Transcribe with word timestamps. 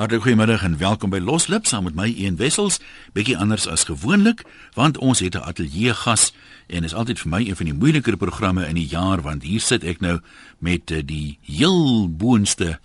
Hartlik 0.00 0.22
goeiemiddag 0.22 0.62
en 0.64 0.78
welkom 0.80 1.10
by 1.12 1.18
Loslip 1.20 1.66
saam 1.68 1.84
met 1.84 1.92
my 1.92 2.06
Een 2.16 2.38
Wessels. 2.40 2.78
Bietjie 3.12 3.34
anders 3.36 3.66
as 3.68 3.82
gewoonlik, 3.84 4.46
want 4.72 4.96
ons 4.96 5.20
het 5.20 5.34
'n 5.36 5.44
ateljee 5.44 5.92
gas 5.94 6.32
en 6.72 6.84
is 6.84 6.94
altyd 6.94 7.18
vir 7.20 7.28
my 7.28 7.40
een 7.44 7.56
van 7.56 7.66
die 7.66 7.74
moeiliker 7.74 8.16
programme 8.16 8.66
in 8.66 8.74
die 8.74 8.86
jaar 8.86 9.20
want 9.20 9.42
hier 9.42 9.60
sit 9.60 9.84
ek 9.84 10.00
nou 10.00 10.20
met 10.58 10.90
uh, 10.90 11.02
die 11.04 11.38
heel 11.42 12.08
boonste 12.08 12.80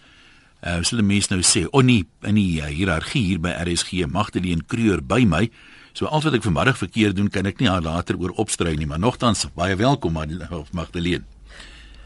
uh 0.61 0.83
sal 0.83 0.97
die 0.97 1.07
mense 1.07 1.33
nou 1.33 1.41
sê, 1.41 1.65
"O 1.65 1.79
oh 1.79 1.83
nee, 1.83 2.05
in 2.21 2.35
die 2.35 2.61
uh, 2.61 2.65
hiërargie 2.65 3.23
hier 3.23 3.39
by 3.39 3.49
RSG, 3.63 3.91
Magdalene 4.11 4.63
Kreur 4.67 5.05
by 5.05 5.23
my." 5.23 5.49
So 5.93 6.05
al 6.05 6.21
wat 6.21 6.33
ek 6.33 6.43
vanmiddag 6.43 6.77
verkeerd 6.77 7.15
doen, 7.15 7.29
kan 7.29 7.45
ek 7.45 7.59
nie 7.59 7.69
haar 7.69 7.81
later 7.81 8.17
oor 8.17 8.29
opstrei 8.31 8.75
nie, 8.75 8.87
maar 8.87 8.99
nogtans 8.99 9.47
baie 9.55 9.75
welkom 9.75 10.13
Magdalene. 10.71 11.34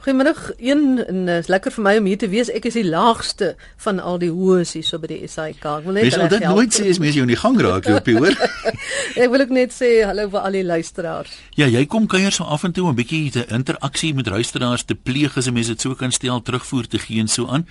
Goeiemiddag. 0.10 0.52
Een 0.57 1.05
en 1.07 1.28
is 1.28 1.48
lekker 1.48 1.71
vir 1.71 1.84
my 1.86 1.92
om 2.00 2.05
hier 2.10 2.18
te 2.18 2.28
wees. 2.32 2.50
Ek 2.50 2.64
is 2.66 2.73
die 2.80 2.86
laagste 2.88 3.52
van 3.84 4.00
al 4.02 4.16
die 4.18 4.32
hoë's 4.34 4.71
hier 4.74 4.86
so 4.88 4.98
by 4.98 5.05
die 5.12 5.28
SAIK. 5.30 5.60
Ek 5.62 5.84
wil 5.86 6.00
net 6.00 6.07
Jy 6.07 6.14
sal 6.16 6.32
dit 6.32 6.46
nooit 6.50 6.74
sê 6.74 6.88
as 6.89 6.97
mens 7.04 7.14
jou 7.14 7.25
in 7.28 7.29
die 7.29 7.38
gang 7.38 7.60
raak 7.61 7.86
loop, 7.92 8.07
hoor. 8.18 8.34
ek 9.21 9.29
wil 9.29 9.43
ook 9.46 9.54
net 9.54 9.75
sê 9.75 9.92
hallo 10.10 10.25
vir 10.34 10.48
al 10.48 10.57
die 10.57 10.64
luisteraars. 10.65 11.36
Ja, 11.61 11.68
jy 11.70 11.84
kom 11.86 12.07
kuier 12.10 12.34
so 12.34 12.48
af 12.50 12.65
en 12.65 12.74
toe 12.74 12.87
'n 12.89 12.98
bietjie 12.98 13.29
te 13.37 13.46
interaksie 13.54 14.15
met 14.18 14.32
luisteraars 14.34 14.87
te 14.89 14.96
pleeg 14.98 15.37
as 15.37 15.46
'n 15.46 15.54
mens 15.54 15.70
dit 15.70 15.82
so 15.82 15.93
kan 15.93 16.12
stel, 16.12 16.42
terugvoer 16.42 16.87
te 16.89 16.98
gee 16.98 17.20
en 17.20 17.29
so 17.29 17.46
aan. 17.46 17.68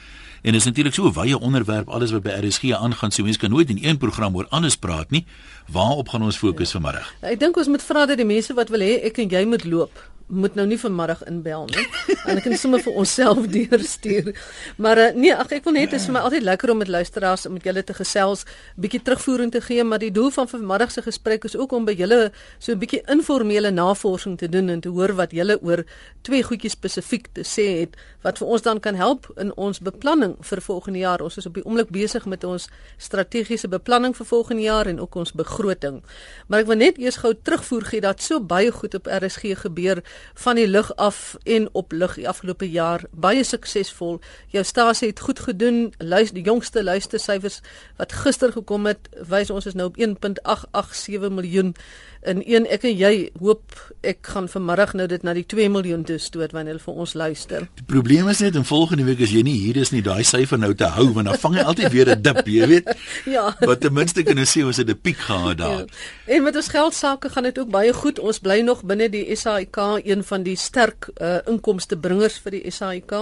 En 0.47 0.53
dit 0.55 0.61
is 0.63 0.65
natuurlik 0.71 0.95
so 0.95 1.11
'n 1.11 1.19
wye 1.19 1.39
onderwerp 1.39 1.89
alles 1.89 2.15
wat 2.15 2.23
by 2.23 2.39
RSG 2.39 2.71
aangaan. 2.71 3.11
So 3.11 3.25
mense 3.25 3.41
kan 3.41 3.51
nooit 3.51 3.69
in 3.69 3.83
een 3.83 3.99
program 3.99 4.37
oor 4.37 4.47
alles 4.51 4.77
praat 4.77 5.11
nie. 5.11 5.27
Waarop 5.67 6.09
gaan 6.09 6.23
ons 6.23 6.39
fokus 6.39 6.71
ja. 6.71 6.79
vanmiddag? 6.79 7.15
Ek 7.21 7.41
dink 7.41 7.57
ons 7.57 7.67
moet 7.67 7.83
vra 7.83 8.07
dat 8.07 8.17
die 8.17 8.27
mense 8.27 8.55
wat 8.55 8.69
wil 8.69 8.81
hê 8.81 9.03
ek 9.03 9.19
en 9.19 9.29
jy 9.29 9.45
moet 9.45 9.65
loop 9.65 9.99
moet 10.29 10.55
nou 10.55 10.67
nie 10.69 10.79
vanmiddag 10.79 11.23
inbel 11.25 11.67
nie. 11.73 11.85
en 12.29 12.37
ek 12.37 12.45
kan 12.45 12.57
sommer 12.61 12.83
vir 12.85 12.97
onsself 13.01 13.47
deurstuur. 13.57 14.33
Maar 14.77 15.01
uh, 15.01 15.07
nee, 15.17 15.33
ag 15.35 15.53
ek 15.57 15.65
wil 15.65 15.77
net 15.79 15.95
is 15.97 16.05
vir 16.09 16.17
my 16.19 16.25
altyd 16.29 16.45
lekker 16.45 16.73
om 16.73 16.81
met 16.83 16.91
luisteraars 16.93 17.47
om 17.49 17.57
met 17.57 17.65
julle 17.65 17.85
te 17.85 17.97
gesels, 17.97 18.45
bietjie 18.77 19.01
terugvoering 19.07 19.53
te 19.55 19.63
gee, 19.65 19.85
maar 19.85 20.03
die 20.03 20.13
doel 20.13 20.31
van 20.35 20.49
vanmiddag 20.51 20.93
se 20.93 21.03
gesprek 21.07 21.49
is 21.49 21.57
ook 21.57 21.73
om 21.73 21.89
by 21.89 21.97
julle 21.97 22.21
so 22.59 22.73
'n 22.73 22.79
bietjie 22.79 23.03
informele 23.09 23.71
navorsing 23.71 24.39
te 24.39 24.49
doen 24.49 24.69
en 24.69 24.81
te 24.81 24.89
hoor 24.89 25.15
wat 25.17 25.33
julle 25.33 25.59
oor 25.63 25.85
twee 26.23 26.43
goedjies 26.43 26.77
spesifiek 26.77 27.29
te 27.33 27.45
sê 27.45 27.81
het 27.81 27.97
wat 28.23 28.39
vir 28.39 28.49
ons 28.49 28.63
dan 28.63 28.81
kan 28.81 28.95
help 28.95 29.29
in 29.37 29.53
ons 29.57 29.81
beplanning 29.81 30.37
vir 30.41 30.61
volgende 30.61 30.99
jaar. 30.99 31.23
Ons 31.23 31.37
is 31.37 31.47
op 31.47 31.55
die 31.55 31.65
oomblik 31.65 31.91
besig 31.95 32.27
met 32.27 32.45
ons 32.45 32.69
strategiese 32.99 33.69
beplanning 33.69 34.17
vir 34.17 34.27
volgende 34.27 34.63
jaar 34.63 34.87
en 34.87 35.01
ook 35.01 35.15
ons 35.15 35.33
begroting. 35.33 36.03
Maar 36.47 36.61
ek 36.61 36.67
wil 36.67 36.77
net 36.77 36.99
eers 36.99 37.21
gou 37.23 37.35
terugvoer 37.35 37.85
gee 37.85 38.01
dat 38.01 38.23
so 38.23 38.41
baie 38.41 38.73
goed 38.73 38.95
op 38.95 39.07
RSG 39.07 39.55
gebeur 39.63 40.03
van 40.35 40.57
die 40.57 40.69
lug 40.69 40.97
af 40.97 41.37
en 41.45 41.69
op 41.73 41.93
lug 41.93 42.15
die 42.15 42.29
afgelope 42.29 42.71
jaar 42.71 43.05
baie 43.13 43.45
suksesvol. 43.45 44.21
Jou 44.49 44.65
stasie 44.65 45.09
het 45.09 45.21
goed 45.21 45.41
gedoen. 45.41 45.93
Luister 45.99 46.35
die 46.35 46.45
jongste 46.45 46.85
luistersyfers 46.85 47.61
wat 47.97 48.13
gister 48.13 48.53
gekom 48.53 48.87
het, 48.87 49.09
wys 49.29 49.51
ons 49.51 49.67
is 49.67 49.75
nou 49.75 49.89
op 49.89 49.99
1.887 49.99 51.29
miljoen 51.31 51.75
in 52.23 52.43
een 52.47 52.67
ek 52.67 52.85
en 52.89 52.97
jy 52.97 53.31
hoop 53.39 53.77
ek 54.07 54.27
gaan 54.35 54.49
vanmiddag 54.51 54.95
nou 54.99 55.07
dit 55.11 55.23
na 55.23 55.35
die 55.37 55.47
2 55.47 55.69
miljoen 55.71 56.05
toe 56.05 56.19
stoot 56.19 56.53
wanneer 56.53 56.77
hulle 56.77 56.85
vir 56.85 57.01
ons 57.05 57.15
luister. 57.15 57.67
Die 57.79 57.87
probleem 57.87 58.29
is 58.29 58.41
net 58.43 58.57
in 58.59 58.67
volgende 58.69 59.05
week 59.07 59.21
as 59.23 59.33
jy 59.35 59.43
nie 59.47 59.57
hier 59.59 59.79
is 59.81 59.93
nie, 59.95 60.03
daai 60.03 60.25
syfer 60.27 60.59
nou 60.59 60.73
te 60.75 60.89
hou 60.97 61.09
want 61.17 61.31
dan 61.31 61.39
vang 61.39 61.59
jy 61.59 61.67
altyd 61.73 61.93
weer 61.93 62.11
'n 62.15 62.23
dip, 62.23 62.43
jy 62.47 62.67
weet. 62.67 62.91
ja. 63.37 63.55
Wat 63.61 63.81
ten 63.81 63.93
minste 63.93 64.23
kan 64.23 64.39
ons 64.39 64.57
sê 64.57 64.65
ons 64.65 64.77
het 64.77 64.89
'n 64.89 64.99
piek 64.99 65.19
gehad 65.19 65.59
daar. 65.59 65.87
Ja. 65.87 66.35
En 66.35 66.43
met 66.43 66.57
ons 66.57 66.69
geld 66.69 66.95
sake 66.95 67.29
gaan 67.29 67.43
dit 67.43 67.59
ook 67.59 67.71
baie 67.71 67.93
goed. 67.93 68.19
Ons 68.19 68.39
bly 68.39 68.61
nog 68.61 68.83
binne 68.83 69.09
die 69.09 69.37
SAIK, 69.37 69.77
een 70.05 70.25
van 70.25 70.43
die 70.43 70.57
sterk 70.57 71.09
uh, 71.21 71.39
inkomstebringers 71.47 72.39
vir 72.39 72.51
die 72.51 72.71
SAIK. 72.71 73.13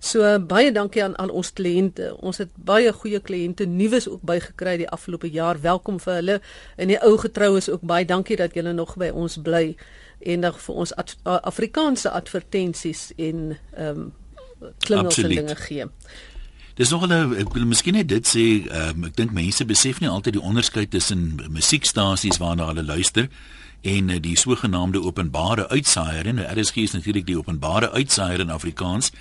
So 0.00 0.22
uh, 0.22 0.38
baie 0.38 0.72
dankie 0.72 1.02
aan 1.04 1.18
aan 1.18 1.30
ons 1.30 1.52
kliënte. 1.52 2.14
Ons 2.20 2.38
het 2.38 2.50
baie 2.54 2.92
goeie 2.92 3.20
kliënte 3.20 3.66
nuus 3.66 4.08
ook 4.08 4.22
bygekry 4.22 4.76
die 4.76 4.88
afgelope 4.88 5.30
jaar. 5.30 5.60
Welkom 5.60 6.00
vir 6.00 6.14
hulle. 6.14 6.40
En 6.76 6.88
die 6.88 6.98
ou 7.02 7.16
getroues 7.18 7.68
ook 7.70 7.82
baie 7.82 8.04
dankie 8.04 8.35
dat 8.36 8.54
julle 8.54 8.72
nog 8.72 8.96
by 8.96 9.08
ons 9.08 9.38
bly 9.42 9.76
en 10.18 10.40
dan 10.40 10.54
vir 10.54 10.74
ons 10.74 10.94
ad, 10.94 11.16
Afrikaanse 11.22 12.10
advertensies 12.10 13.10
en 13.16 13.58
ehm 13.74 13.98
um, 13.98 14.12
klingels 14.78 15.18
en 15.20 15.28
dinge 15.28 15.56
gee. 15.56 15.84
Dis 16.74 16.90
nog 16.90 17.06
'n 17.06 17.34
ek 17.36 17.52
wil 17.52 17.66
miskien 17.66 17.94
net 17.94 18.08
dit 18.08 18.26
sê, 18.26 18.72
um, 18.72 19.04
ek 19.04 19.16
dink 19.16 19.32
mense 19.32 19.64
besef 19.64 20.00
nie 20.00 20.08
altyd 20.08 20.32
die 20.32 20.42
onderskeid 20.42 20.90
tussen 20.90 21.40
musiekstasies 21.48 22.36
waarna 22.38 22.66
hulle 22.66 22.84
luister 22.84 23.28
en 23.80 24.08
uh, 24.08 24.16
die 24.20 24.36
sogenaamde 24.36 25.02
openbare 25.02 25.68
uitsaaier. 25.68 26.26
En 26.26 26.58
RSG 26.58 26.76
is 26.76 26.92
natuurlik 26.92 27.26
die 27.26 27.38
openbare 27.38 27.90
uitsaaier 27.90 28.40
in 28.40 28.50
Afrikaans 28.50 29.12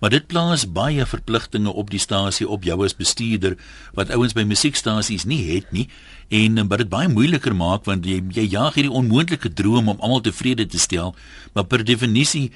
maar 0.00 0.10
dit 0.10 0.26
plaas 0.26 0.66
baie 0.72 1.06
verpligtinge 1.06 1.72
op 1.72 1.90
die 1.92 2.00
stasie 2.02 2.48
op 2.48 2.64
jou 2.64 2.78
as 2.84 2.96
bestuurder 2.96 3.56
wat 3.96 4.10
ouens 4.16 4.34
by 4.36 4.44
musiekstasies 4.48 5.26
nie 5.28 5.42
het 5.52 5.70
nie 5.76 5.86
en 6.28 6.58
eh, 6.58 6.66
wat 6.68 6.84
dit 6.84 6.92
baie 6.92 7.08
moeiliker 7.12 7.56
maak 7.56 7.86
want 7.88 8.08
jy 8.08 8.20
jy 8.36 8.48
jaag 8.56 8.76
hierdie 8.78 8.96
onmoontlike 9.02 9.52
droom 9.52 9.92
om 9.92 10.00
almal 10.00 10.24
tevrede 10.26 10.66
te 10.66 10.80
stel 10.80 11.14
maar 11.54 11.68
per 11.70 11.84
definisie 11.84 12.50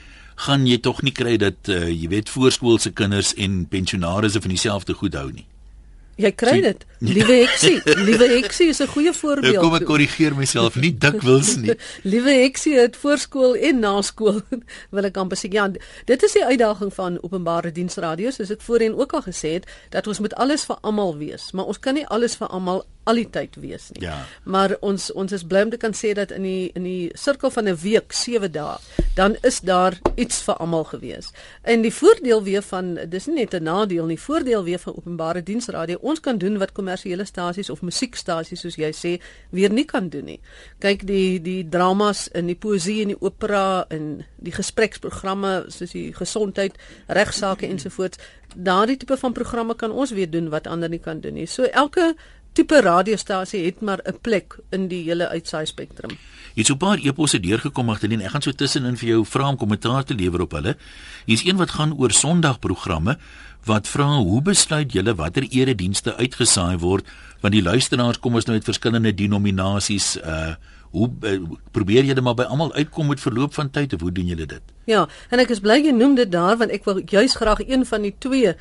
gaan 0.46 0.66
jy 0.66 0.80
tog 0.82 1.04
nie 1.06 1.14
kry 1.14 1.36
dat 1.38 1.68
uh, 1.70 1.86
jy 1.86 2.08
weet 2.10 2.32
voorskoolse 2.32 2.90
kinders 2.90 3.36
en 3.38 3.66
pensionaars 3.70 4.34
van 4.34 4.50
dieselfde 4.50 4.96
goed 4.98 5.14
hou 5.14 5.28
nie 5.30 5.46
Jy 6.14 6.30
kry 6.38 6.60
dit. 6.62 6.84
Liewe 7.04 7.32
Heksie, 7.32 7.80
liewe 7.84 8.28
Heksie 8.28 8.68
is 8.68 8.80
'n 8.80 8.86
goeie 8.86 9.12
voorbeeld. 9.12 9.54
Ek 9.54 9.60
kom 9.60 9.74
ek 9.74 9.84
korrigeer 9.84 10.34
myself, 10.36 10.76
nie 10.76 10.94
dikwels 10.98 11.56
nie. 11.56 11.76
liewe 12.12 12.32
Heksie 12.42 12.78
het 12.78 12.96
voorskool 12.96 13.54
en 13.54 13.78
naskool 13.78 14.40
wil 14.94 15.04
ek 15.04 15.16
amper 15.16 15.36
sê. 15.36 15.52
Ja, 15.52 15.68
dit 16.04 16.22
is 16.22 16.32
die 16.32 16.44
uitdaging 16.44 16.94
van 16.94 17.18
openbare 17.20 17.72
diensradio, 17.72 18.30
soos 18.30 18.50
ek 18.50 18.64
voorheen 18.64 18.96
ook 18.96 19.12
al 19.12 19.26
gesê 19.28 19.58
het, 19.58 19.68
dat 19.90 20.06
ons 20.06 20.18
moet 20.24 20.34
alles 20.34 20.64
vir 20.64 20.80
almal 20.80 21.16
wees, 21.20 21.52
maar 21.52 21.68
ons 21.68 21.78
kan 21.78 21.94
nie 21.94 22.06
alles 22.06 22.36
vir 22.40 22.48
almal 22.48 22.84
al 23.04 23.20
die 23.20 23.28
tyd 23.28 23.56
wees 23.60 23.90
nie. 23.92 24.04
Ja. 24.06 24.16
Maar 24.48 24.76
ons 24.80 25.10
ons 25.12 25.32
is 25.36 25.44
bly 25.44 25.64
om 25.66 25.72
te 25.72 25.80
kan 25.80 25.92
sê 25.96 26.14
dat 26.16 26.32
in 26.32 26.44
die 26.46 26.70
in 26.74 26.86
die 26.88 27.10
sirkel 27.20 27.52
van 27.52 27.68
'n 27.68 27.76
week, 27.82 28.12
7 28.12 28.52
dae, 28.52 28.78
dan 29.14 29.36
is 29.42 29.60
daar 29.60 29.98
iets 30.16 30.42
vir 30.42 30.54
almal 30.54 30.84
gewees. 30.84 31.32
En 31.62 31.82
die 31.82 31.92
voordeel 31.92 32.42
weer 32.42 32.62
van 32.62 32.98
dis 33.08 33.26
nie 33.26 33.34
net 33.34 33.54
'n 33.54 33.62
nadeel 33.62 34.06
nie, 34.06 34.20
voordeel 34.20 34.64
weer 34.64 34.78
van 34.78 34.96
openbare 34.96 35.42
diensradio, 35.42 35.98
ons 36.00 36.20
kan 36.20 36.38
doen 36.38 36.58
wat 36.58 36.72
kommersiële 36.94 37.24
stasies 37.26 37.70
of 37.70 37.82
musiekstasies 37.82 38.62
soos 38.62 38.76
jy 38.78 38.90
sê 38.92 39.18
weer 39.52 39.70
nie 39.70 39.84
kan 39.84 40.08
doen 40.08 40.24
nie. 40.24 40.40
Kyk 40.80 41.04
die 41.06 41.40
die 41.42 41.64
dramas 41.68 42.28
in 42.34 42.46
die 42.46 42.56
poesie 42.56 43.02
en 43.02 43.14
die 43.14 43.20
opera 43.20 43.86
en 43.90 44.24
die 44.38 44.52
gespreksprogramme 44.52 45.66
soos 45.68 45.92
die 45.92 46.12
gesondheid, 46.14 46.78
regsaake 47.08 47.66
ensovoorts. 47.66 48.18
Daardie 48.54 48.96
tipe 48.96 49.16
van 49.16 49.32
programme 49.32 49.74
kan 49.74 49.90
ons 49.90 50.12
weer 50.12 50.30
doen 50.30 50.50
wat 50.50 50.66
ander 50.66 50.88
nie 50.88 51.02
kan 51.02 51.20
doen 51.20 51.34
nie. 51.34 51.46
So 51.46 51.64
elke 51.64 52.14
tipe 52.54 52.80
radiostasie 52.80 53.64
het 53.64 53.80
maar 53.80 54.00
'n 54.06 54.18
plek 54.20 54.58
in 54.70 54.88
die 54.88 55.02
hele 55.02 55.28
uitsaai 55.28 55.66
spektrum. 55.66 56.10
Jy 56.54 56.62
het 56.62 56.66
so 56.66 56.74
'n 56.74 56.78
paar 56.78 56.98
eposse 56.98 57.40
deurgekom 57.40 57.90
agterlyn. 57.90 58.20
Ek 58.20 58.30
gaan 58.30 58.42
so 58.42 58.52
tussenin 58.52 58.96
vir 58.96 59.08
jou 59.08 59.24
vra 59.24 59.48
om 59.48 59.56
kommentaar 59.56 60.04
te 60.04 60.14
lewer 60.14 60.40
op 60.40 60.52
hulle. 60.52 60.76
Hier's 61.26 61.44
een 61.44 61.56
wat 61.56 61.70
gaan 61.70 61.98
oor 61.98 62.10
Sondagprogramme 62.10 63.18
wat 63.66 63.88
vra 63.88 64.08
hoe 64.16 64.42
besluit 64.42 64.92
julle 64.92 65.14
watter 65.14 65.46
eredienste 65.50 66.16
uitgesaai 66.16 66.78
word 66.78 67.08
want 67.42 67.56
die 67.56 67.64
luisteraars 67.64 68.20
kom 68.20 68.38
ons 68.38 68.48
nou 68.48 68.56
uit 68.56 68.70
verskillende 68.70 69.14
denominasies 69.14 70.16
uh 70.22 70.54
hoe 70.94 71.08
uh, 71.26 71.40
probeer 71.74 72.06
julle 72.06 72.22
maar 72.22 72.36
by 72.38 72.44
almal 72.46 72.70
uitkom 72.78 73.08
met 73.10 73.18
verloop 73.18 73.54
van 73.54 73.70
tyd 73.70 73.96
of 73.96 74.00
hoe 74.00 74.12
doen 74.14 74.28
julle 74.30 74.46
dit? 74.46 74.72
Ja, 74.86 75.08
en 75.34 75.42
ek 75.42 75.50
is 75.50 75.58
bly 75.64 75.80
jy 75.82 75.90
noem 75.90 76.14
dit 76.14 76.30
daar 76.30 76.54
want 76.60 76.70
ek 76.70 76.86
wil 76.86 77.00
juis 77.02 77.34
graag 77.40 77.64
een 77.66 77.82
van 77.88 78.06
die 78.06 78.14
twee 78.22 78.54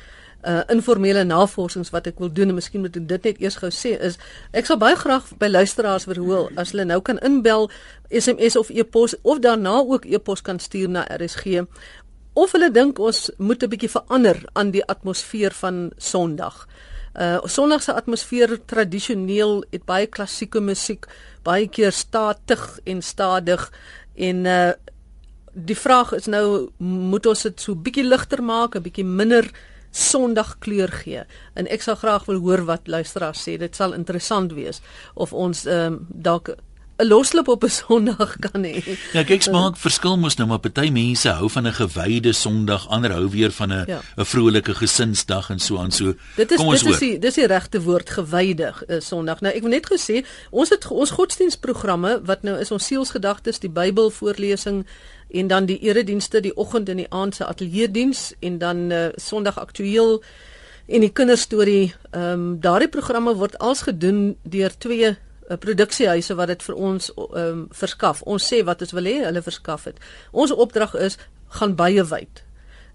uh 0.44 0.60
informele 0.68 1.22
navorsings 1.24 1.88
wat 1.94 2.10
ek 2.10 2.18
wil 2.20 2.28
doen 2.28 2.50
en 2.52 2.58
miskien 2.58 2.82
moet 2.84 2.96
ek 2.98 3.06
dit 3.08 3.28
net 3.28 3.38
eers 3.40 3.56
gou 3.62 3.70
sê 3.72 3.94
is 4.08 4.18
ek 4.52 4.68
sal 4.68 4.76
baie 4.82 4.96
graag 5.00 5.30
by 5.40 5.48
luisteraars 5.48 6.04
verhoor 6.10 6.50
as 6.60 6.74
hulle 6.74 6.84
nou 6.90 6.98
kan 7.06 7.22
inbel 7.24 7.70
SMS 8.10 8.58
of 8.60 8.68
e-pos 8.68 9.14
of 9.22 9.40
daarna 9.46 9.78
ook 9.80 10.04
e-pos 10.04 10.44
kan 10.44 10.60
stuur 10.60 10.90
na 10.98 11.06
RSG 11.16 11.64
of 12.34 12.52
hulle 12.52 12.70
dink 12.70 12.98
ons 12.98 13.30
moet 13.38 13.62
'n 13.62 13.70
bietjie 13.70 13.90
verander 13.90 14.38
aan 14.52 14.70
die 14.70 14.84
atmosfeer 14.84 15.52
van 15.52 15.92
Sondag. 15.96 16.66
Uh 17.14 17.38
Sondag 17.46 17.82
se 17.82 17.92
atmosfeer 17.92 18.58
tradisioneel 18.66 19.64
het 19.70 19.84
baie 19.84 20.06
klassieke 20.06 20.60
musiek, 20.60 21.06
baie 21.42 21.68
keer 21.68 21.92
statig 21.92 22.78
en 22.84 23.02
stadig 23.02 23.70
en 24.14 24.46
uh 24.46 24.72
die 25.54 25.76
vraag 25.76 26.12
is 26.12 26.26
nou 26.26 26.70
moet 26.78 27.26
ons 27.26 27.42
dit 27.42 27.60
so 27.60 27.74
bietjie 27.74 28.04
ligter 28.04 28.42
maak, 28.42 28.74
'n 28.74 28.82
bietjie 28.82 29.04
minder 29.04 29.50
Sondag 29.94 30.58
kleur 30.58 30.90
gee. 30.90 31.22
En 31.54 31.68
ek 31.70 31.82
sal 31.82 31.94
graag 31.94 32.24
wil 32.26 32.40
hoor 32.42 32.64
wat 32.64 32.88
luisteraars 32.90 33.48
sê. 33.48 33.58
Dit 33.58 33.76
sal 33.76 33.92
interessant 33.94 34.52
wees 34.52 34.80
of 35.14 35.32
ons 35.32 35.66
ehm 35.66 35.92
um, 35.92 36.06
dalk 36.10 36.56
'n 36.96 37.06
loslip 37.06 37.48
op 37.48 37.64
'n 37.64 37.68
Sondag 37.68 38.36
kan 38.46 38.62
hê. 38.64 38.98
Ja, 39.12 39.22
kyk 39.22 39.42
smaak 39.42 39.76
verskil 39.76 40.18
mos 40.18 40.36
nou, 40.36 40.48
maar 40.48 40.58
party 40.58 40.90
mense 40.90 41.28
hou 41.28 41.50
van 41.50 41.66
'n 41.66 41.72
gewyde 41.72 42.32
Sondag, 42.32 42.88
ander 42.88 43.12
hou 43.12 43.28
weer 43.30 43.50
van 43.50 43.72
'n 43.72 43.82
'n 43.82 43.84
ja. 43.86 44.00
vrolike 44.16 44.74
gesinsdag 44.74 45.50
en 45.50 45.58
so 45.58 45.78
aan 45.78 45.90
so. 45.90 46.14
Dit 46.36 46.50
is 46.50 46.60
dit 46.60 46.86
is 46.86 46.98
die 46.98 47.18
dis 47.18 47.34
die 47.34 47.46
regte 47.46 47.82
woord 47.82 48.10
gewyde 48.10 48.74
uh, 48.86 49.00
Sondag. 49.00 49.40
Nou 49.40 49.54
ek 49.54 49.60
wil 49.60 49.70
net 49.70 49.86
gesê, 49.86 50.24
ons 50.50 50.68
het 50.68 50.86
ons 50.90 51.10
godsdienstprogramme 51.10 52.20
wat 52.24 52.42
nou 52.42 52.58
is 52.58 52.70
ons 52.70 52.86
sielsgedagtes, 52.86 53.58
die 53.58 53.70
Bybel 53.70 54.10
voorlesing 54.10 54.86
en 55.30 55.46
dan 55.46 55.66
die 55.66 55.78
eredienste 55.78 56.40
die 56.40 56.56
oggend 56.56 56.88
en 56.88 56.96
die 56.96 57.10
aand 57.10 57.34
se 57.34 57.44
ateljee 57.46 57.90
diens 57.90 58.32
en 58.40 58.58
dan 58.58 58.90
uh, 58.90 59.06
Sondag 59.16 59.58
aktueel 59.58 60.22
En 60.86 61.00
die 61.00 61.12
kinderstorie, 61.12 61.94
ehm 62.10 62.32
um, 62.32 62.60
daardie 62.60 62.88
programme 62.88 63.34
word 63.34 63.58
als 63.58 63.82
gedoen 63.82 64.36
deur 64.42 64.72
twee 64.78 65.16
produksiehuise 65.48 66.34
wat 66.34 66.48
dit 66.54 66.62
vir 66.62 66.74
ons 66.74 67.10
um, 67.16 67.66
verskaf. 67.70 68.22
Ons 68.22 68.48
sê 68.52 68.62
wat 68.64 68.80
ons 68.82 68.96
wil 68.96 69.10
hê 69.10 69.20
hulle 69.24 69.42
verskaf 69.44 69.84
dit. 69.90 70.02
Ons 70.32 70.54
opdrag 70.54 70.94
is 70.94 71.18
gaan 71.58 71.76
baie 71.78 72.04
wyd 72.10 72.44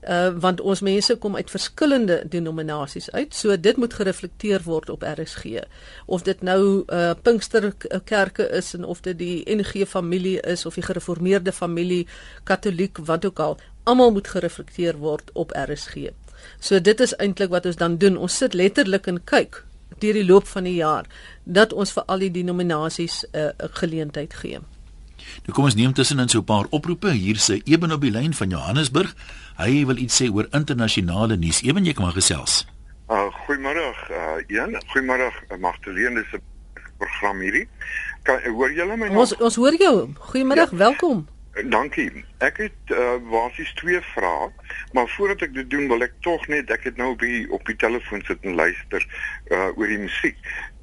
uh 0.08 0.30
want 0.40 0.62
ons 0.62 0.80
mense 0.82 1.16
kom 1.20 1.36
uit 1.36 1.50
verskillende 1.52 2.22
denominasies 2.32 3.12
uit. 3.12 3.36
So 3.36 3.58
dit 3.58 3.78
moet 3.78 3.94
gereflekteer 3.94 4.64
word 4.64 4.90
op 4.90 5.04
RSG. 5.04 5.64
Of 6.06 6.24
dit 6.24 6.42
nou 6.42 6.84
uh 6.88 7.12
Pinksterkerke 7.22 8.48
is 8.50 8.74
en 8.74 8.84
of 8.84 9.02
dit 9.02 9.18
die 9.18 9.44
NG 9.56 9.88
familie 9.88 10.40
is 10.42 10.66
of 10.66 10.74
die 10.74 10.84
gereformeerde 10.84 11.52
familie, 11.52 12.08
Katoliek, 12.44 12.98
wat 12.98 13.26
ook 13.26 13.40
al, 13.40 13.58
almal 13.84 14.12
moet 14.12 14.28
gereflekteer 14.28 14.98
word 14.98 15.32
op 15.34 15.52
RSG. 15.52 16.14
So 16.60 16.80
dit 16.80 17.00
is 17.00 17.16
eintlik 17.16 17.50
wat 17.50 17.66
ons 17.66 17.76
dan 17.76 17.98
doen. 17.98 18.18
Ons 18.18 18.38
sit 18.38 18.54
letterlik 18.54 19.08
en 19.08 19.24
kyk 19.24 19.66
deur 20.02 20.14
die 20.14 20.26
loop 20.26 20.48
van 20.48 20.64
die 20.64 20.76
jaar 20.76 21.06
dat 21.44 21.74
ons 21.74 21.92
vir 21.92 22.04
al 22.06 22.20
die 22.20 22.32
denominasies 22.32 23.26
'n 23.32 23.38
uh, 23.38 23.70
geleentheid 23.82 24.34
gee. 24.34 24.60
Nou 25.46 25.54
kom 25.54 25.68
ons 25.70 25.76
neem 25.76 25.94
tussenin 25.94 26.30
so 26.30 26.40
'n 26.40 26.44
paar 26.44 26.66
oproepe. 26.70 27.12
Hier 27.12 27.38
sê 27.38 27.62
Eben 27.64 27.92
op 27.92 28.02
die 28.02 28.12
lyn 28.12 28.34
van 28.34 28.50
Johannesburg. 28.50 29.16
Hy 29.58 29.86
wil 29.86 29.98
iets 29.98 30.22
sê 30.22 30.30
oor 30.34 30.48
internasionale 30.52 31.38
nuus. 31.38 31.62
Eben, 31.62 31.86
jy 31.86 31.94
kan 31.94 32.04
maar 32.04 32.14
gesels. 32.14 32.66
Uh 33.10 33.28
goeiemôre, 33.46 33.94
uh 34.12 34.38
Jan. 34.48 34.82
Goeiemôre, 34.94 35.32
uh, 35.52 35.58
Magdalene. 35.58 36.24
Dis 36.24 36.34
'n 36.34 36.42
program 36.98 37.40
hierdie. 37.40 37.68
Kan 38.24 38.40
hoor 38.44 38.72
julle 38.74 38.98
my 38.98 39.08
nou? 39.08 39.20
Ons 39.20 39.36
ons 39.38 39.56
hoor 39.56 39.76
jou. 39.76 40.10
Goeiemôre, 40.32 40.68
ja. 40.72 40.78
welkom. 40.78 41.28
Dankie. 41.54 42.26
Ek 42.38 42.58
het 42.58 42.92
uh, 42.94 43.18
basies 43.32 43.74
twee 43.74 44.00
vrae, 44.14 44.50
maar 44.94 45.08
voordat 45.10 45.42
ek 45.42 45.54
dit 45.54 45.70
doen 45.70 45.88
wil 45.90 46.06
ek 46.06 46.14
tog 46.24 46.46
net 46.48 46.70
ek 46.72 46.86
het 46.88 46.98
nou 47.02 47.12
op 47.16 47.24
die 47.26 47.42
op 47.52 47.66
die 47.66 47.76
telefoon 47.76 48.22
sit 48.28 48.46
en 48.46 48.56
luister 48.56 49.04
uh 49.52 49.72
oor 49.74 49.90
die 49.90 50.00
musiek. 50.00 50.38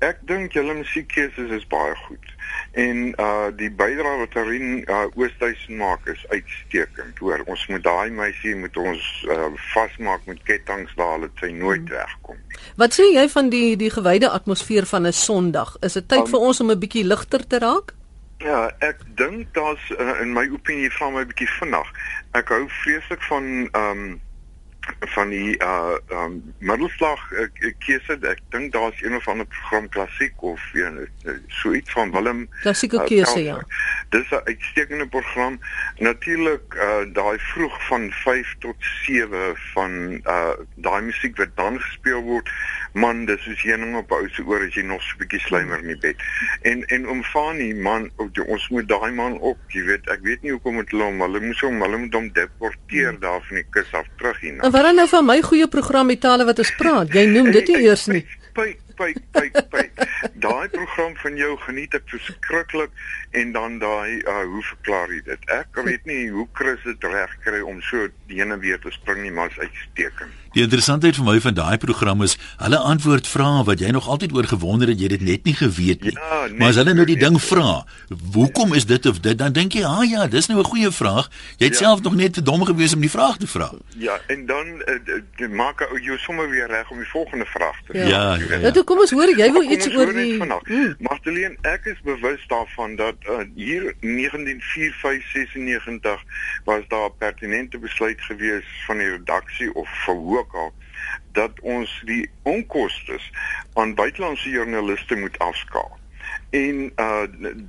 Ek 0.05 0.19
dink 0.29 0.53
julle 0.59 0.75
musiekkeuses 0.77 1.55
is 1.55 1.67
baie 1.71 1.95
goed. 2.03 2.33
En 2.83 3.15
uh 3.15 3.49
die 3.57 3.71
bydrae 3.71 4.19
wat 4.25 4.37
Arin 4.43 4.83
uh 4.83 5.07
Oosthuizen 5.15 5.79
maak 5.81 6.11
is 6.13 6.25
uitstekend. 6.35 7.23
Hoor, 7.23 7.47
ons 7.47 7.67
moet 7.71 7.85
daai 7.87 8.11
meisie 8.11 8.57
moet 8.59 8.77
ons 8.77 9.07
uh 9.31 9.53
vasmaak 9.71 10.27
met 10.27 10.43
ketTINGS 10.51 10.99
waar 10.99 11.23
dit 11.25 11.45
sy 11.45 11.53
nooit 11.55 11.87
hmm. 11.87 11.95
wegkom. 11.95 12.43
Wat 12.83 12.99
sê 12.99 13.07
jy 13.15 13.29
van 13.33 13.55
die 13.55 13.77
die 13.81 13.93
gewyde 13.95 14.35
atmosfeer 14.35 14.91
van 14.91 15.07
'n 15.07 15.15
Sondag? 15.15 15.77
Is 15.81 15.95
dit 15.95 16.09
tyd 16.09 16.27
um, 16.27 16.33
vir 16.35 16.51
ons 16.51 16.61
om 16.61 16.75
'n 16.75 16.83
bietjie 16.85 17.07
ligter 17.07 17.47
te 17.47 17.63
raak? 17.63 17.95
Ja, 18.45 18.69
ek 18.85 19.01
dink 19.17 19.55
daar's 19.55 19.91
uh, 19.97 20.21
in 20.21 20.33
my 20.33 20.49
opinie 20.53 20.93
van 20.93 21.15
my 21.17 21.25
bietjie 21.25 21.49
vinnig. 21.57 21.89
Ek 22.37 22.53
hou 22.53 22.67
vreeslik 22.83 23.23
van 23.31 23.69
ehm 23.73 23.91
um, 23.91 24.25
van 25.01 25.29
die 25.29 25.57
uh 25.63 25.97
um 26.09 26.55
middelslag 26.59 27.31
uh, 27.33 27.73
keuse. 27.79 28.19
Ek 28.21 28.41
dink 28.55 28.73
daar's 28.73 29.03
een 29.03 29.15
of 29.15 29.29
ander 29.29 29.47
program 29.47 29.89
klassiek 29.89 30.43
of 30.43 30.63
een 30.73 31.09
uh, 31.25 31.33
so 31.49 31.73
iets 31.73 31.93
van 31.93 32.13
Willem. 32.13 32.49
Klassieke 32.61 32.97
uh, 32.97 33.05
keuse 33.05 33.43
ja. 33.45 33.59
Dis 34.09 34.31
'n 34.31 34.41
uitstekende 34.45 35.07
program. 35.07 35.61
Natuurlik 35.99 36.75
uh 36.75 37.05
daai 37.13 37.39
vroeg 37.39 37.87
van 37.87 38.11
5 38.13 38.55
tot 38.59 38.77
7 38.81 39.57
van 39.73 39.91
uh 40.25 40.55
daai 40.75 41.03
musiek 41.03 41.37
wat 41.37 41.55
dan 41.55 41.81
gespeel 41.81 42.23
word. 42.23 42.51
Man 42.93 43.25
dis 43.25 43.43
soos 43.43 43.63
heuning 43.63 43.97
op 43.97 44.11
ou 44.11 44.29
se 44.29 44.45
oor 44.45 44.67
as 44.67 44.75
jy 44.75 44.83
nog 44.83 45.03
so 45.03 45.15
'n 45.15 45.19
bietjie 45.19 45.41
slymer 45.41 45.79
in 45.79 45.87
die 45.95 45.99
bed. 45.99 46.17
En 46.63 46.85
en 46.85 47.09
om 47.09 47.25
Fani 47.25 47.75
man 47.75 48.11
ons 48.47 48.69
moet 48.69 48.89
daai 48.89 49.13
man 49.13 49.39
op 49.39 49.59
jy 49.69 49.85
weet 49.85 50.09
ek 50.13 50.23
weet 50.23 50.43
nie 50.43 50.55
hoekom 50.55 50.79
het 50.81 50.91
hulle 50.95 51.09
hom 51.09 51.21
hulle 51.25 51.41
moes 51.41 51.61
hom 51.65 51.81
hulle 51.85 52.01
moet 52.03 52.15
hom 52.15 52.29
deporteer 52.33 53.11
hmm. 53.11 53.21
daar 53.25 53.43
van 53.49 53.61
die 53.61 53.67
kus 53.77 53.93
af 53.93 54.09
terug 54.21 54.41
hier 54.41 54.61
wat 54.77 54.85
dan 54.85 54.99
nou 55.01 55.07
van 55.09 55.25
my 55.25 55.39
goeie 55.41 55.67
program 55.73 56.11
die 56.13 56.19
tale 56.21 56.45
wat 56.45 56.59
ons 56.61 56.71
praat? 56.77 57.15
Jy 57.17 57.23
noem 57.33 57.47
dit 57.55 57.71
nie 57.73 57.87
eers 57.87 58.03
nie. 58.13 58.21
Pyk, 58.57 58.77
pyk, 58.97 59.21
pyk, 59.37 59.61
pyk. 59.71 60.03
Daai 60.43 60.69
program 60.69 61.17
van 61.23 61.37
jou 61.37 61.53
geniet 61.67 61.95
ek 61.97 62.09
verskriklik 62.13 62.91
en 63.37 63.53
dan 63.53 63.79
daai 63.83 64.23
uh, 64.23 64.43
hoe 64.49 64.63
verklaar 64.73 65.13
jy 65.13 65.21
dit? 65.27 65.47
Ek 65.53 65.81
weet 65.85 66.09
nie 66.09 66.23
hoe 66.33 66.47
Chris 66.57 66.83
dit 66.87 67.07
reg 67.13 67.37
kry 67.45 67.61
om 67.61 67.83
so 67.85 68.09
die 68.31 68.41
ene 68.41 68.59
weer 68.63 68.81
te 68.83 68.93
spring 68.95 69.23
nie, 69.25 69.33
maar 69.35 69.53
is 69.53 69.59
uitstekend. 69.67 70.43
Die 70.57 70.65
interessantheid 70.65 71.19
vir 71.19 71.27
my 71.27 71.37
van 71.45 71.57
daai 71.57 71.77
program 71.77 72.23
is 72.25 72.39
hulle 72.63 72.79
antwoord 72.91 73.27
vrae 73.29 73.65
wat 73.69 73.83
jy 73.85 73.91
nog 73.93 74.07
altyd 74.09 74.33
oor 74.33 74.47
gewonder 74.49 74.89
het 74.89 75.01
jy 75.03 75.11
dit 75.13 75.25
net 75.29 75.45
nie 75.45 75.53
geweet 75.59 76.07
nie. 76.07 76.15
Ja, 76.17 76.47
nee, 76.47 76.57
maar 76.57 76.73
as 76.73 76.79
hulle 76.81 76.95
nou 76.97 77.05
die 77.09 77.19
ding 77.21 77.37
vra, 77.43 77.83
hoekom 78.33 78.73
is 78.79 78.89
dit 78.89 79.09
of 79.11 79.21
dit 79.21 79.37
dan 79.37 79.53
dink 79.53 79.77
jy, 79.77 79.85
"Ah 79.85 80.05
ja, 80.09 80.27
dis 80.27 80.49
nou 80.49 80.59
'n 80.61 80.65
goeie 80.65 80.91
vraag." 80.91 81.29
Jy 81.59 81.67
het 81.67 81.79
ja. 81.79 81.85
self 81.85 82.03
nog 82.03 82.17
net 82.17 82.33
te 82.33 82.43
dom 82.43 82.65
gewees 82.65 82.95
om 82.95 83.01
die 83.01 83.11
vraag 83.11 83.37
te 83.37 83.47
vra. 83.47 83.71
Ja, 83.99 84.17
en 84.27 84.47
dan 84.47 84.67
uh, 84.87 85.49
maak 85.49 85.85
jy 86.01 86.17
sommer 86.17 86.49
weer 86.49 86.67
reg 86.67 86.91
om 86.91 86.99
die 86.99 87.11
volgende 87.11 87.45
vraag 87.45 87.77
te 87.87 87.93
vra. 87.93 88.09
Ja, 88.09 88.35
ja, 88.35 88.45
ja. 88.49 88.57
ja. 88.57 88.71
Kom 88.87 89.01
ons 89.03 89.11
hoor, 89.11 89.27
jy 89.35 89.49
wil 89.51 89.65
iets 89.75 89.89
oor 89.91 90.13
die 90.15 90.39
hmm. 90.39 90.95
Magdalene, 91.03 91.59
ek 91.67 91.91
is 91.91 91.99
bewus 92.07 92.39
daarvan 92.47 92.95
dat 93.01 93.19
uh, 93.27 93.43
hier 93.59 93.91
1945-96 93.99 94.07
was 96.69 96.87
daar 96.93 97.11
'n 97.11 97.19
pertinente 97.19 97.83
besluit 97.83 98.21
gewees 98.29 98.69
van 98.87 99.03
die 99.03 99.11
redaksie 99.11 99.75
of 99.75 99.91
verhoog 100.05 100.55
al 100.55 100.71
dat 101.33 101.61
ons 101.61 102.03
die 102.05 102.31
onkoste 102.43 103.19
aan 103.75 103.95
buitelandse 103.95 104.51
joernaliste 104.51 105.17
moet 105.17 105.39
afskaal. 105.39 105.99
En 106.51 106.93
uh 106.97 107.23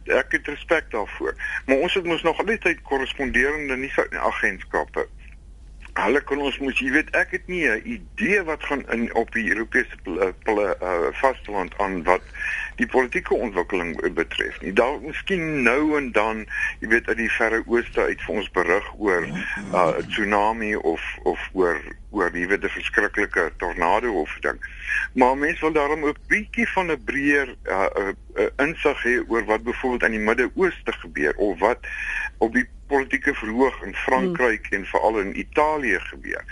ek 0.06 0.32
het 0.38 0.48
respek 0.48 0.92
daarvoor. 0.92 1.36
Maar 1.66 1.78
ons 1.78 1.94
het 1.94 2.06
mos 2.06 2.22
nog 2.22 2.38
altyd 2.38 2.82
korresponderende 2.82 3.78
nie 3.78 3.92
agentskappe 4.12 5.08
hulle 6.04 6.22
kan 6.22 6.42
ons 6.42 6.58
moet 6.62 6.78
jy 6.80 6.92
weet 6.94 7.10
ek 7.18 7.32
het 7.36 7.48
nie 7.48 7.66
'n 7.68 7.82
idee 7.86 8.44
wat 8.44 8.64
gaan 8.64 8.84
in 8.96 9.10
op 9.16 9.32
die 9.34 9.50
Europese 9.50 9.98
uh, 10.06 11.10
vasteland 11.12 11.74
aan 11.78 12.04
wat 12.04 12.22
die 12.76 12.88
politieke 12.88 13.34
ontwikkeling 13.34 14.14
betref 14.14 14.62
nie. 14.62 14.74
Daar 14.74 15.02
miskien 15.02 15.62
nou 15.62 15.98
en 15.98 16.12
dan, 16.12 16.46
jy 16.80 16.88
weet 16.88 17.08
uit 17.08 17.18
die 17.18 17.32
verre 17.32 17.64
ooste 17.66 18.02
uit 18.02 18.22
vir 18.22 18.36
ons 18.36 18.52
berig 18.52 18.92
oor 18.98 19.26
'n 19.26 19.34
uh, 19.74 19.98
tsunami 20.08 20.76
of 20.76 21.02
of 21.24 21.50
oor 21.54 21.82
oor 22.12 22.32
die 22.32 22.48
weet 22.48 22.64
'n 22.64 22.70
verskriklike 22.70 23.52
tornado 23.58 24.14
of 24.22 24.38
ding. 24.42 24.62
Maar 25.14 25.38
mense 25.38 25.62
wil 25.62 25.72
daarom 25.72 26.06
'n 26.06 26.16
bietjie 26.28 26.68
van 26.70 26.92
'n 26.92 27.04
breër 27.04 27.56
uh, 27.66 27.86
uh, 27.98 28.14
uh, 28.36 28.50
insig 28.58 29.04
hê 29.04 29.16
oor 29.28 29.46
wat 29.46 29.64
byvoorbeeld 29.64 30.04
in 30.04 30.18
die 30.18 30.26
Midde-Ooste 30.30 30.92
gebeur 30.92 31.36
of 31.36 31.60
wat 31.60 31.80
op 32.38 32.54
die 32.54 32.68
politieke 32.88 33.34
verhoog 33.34 33.82
in 33.84 33.96
Frankryk 33.96 34.68
hmm. 34.70 34.78
en 34.78 34.86
veral 34.86 35.20
in 35.20 35.40
Italië 35.40 36.00
gebeur. 36.00 36.44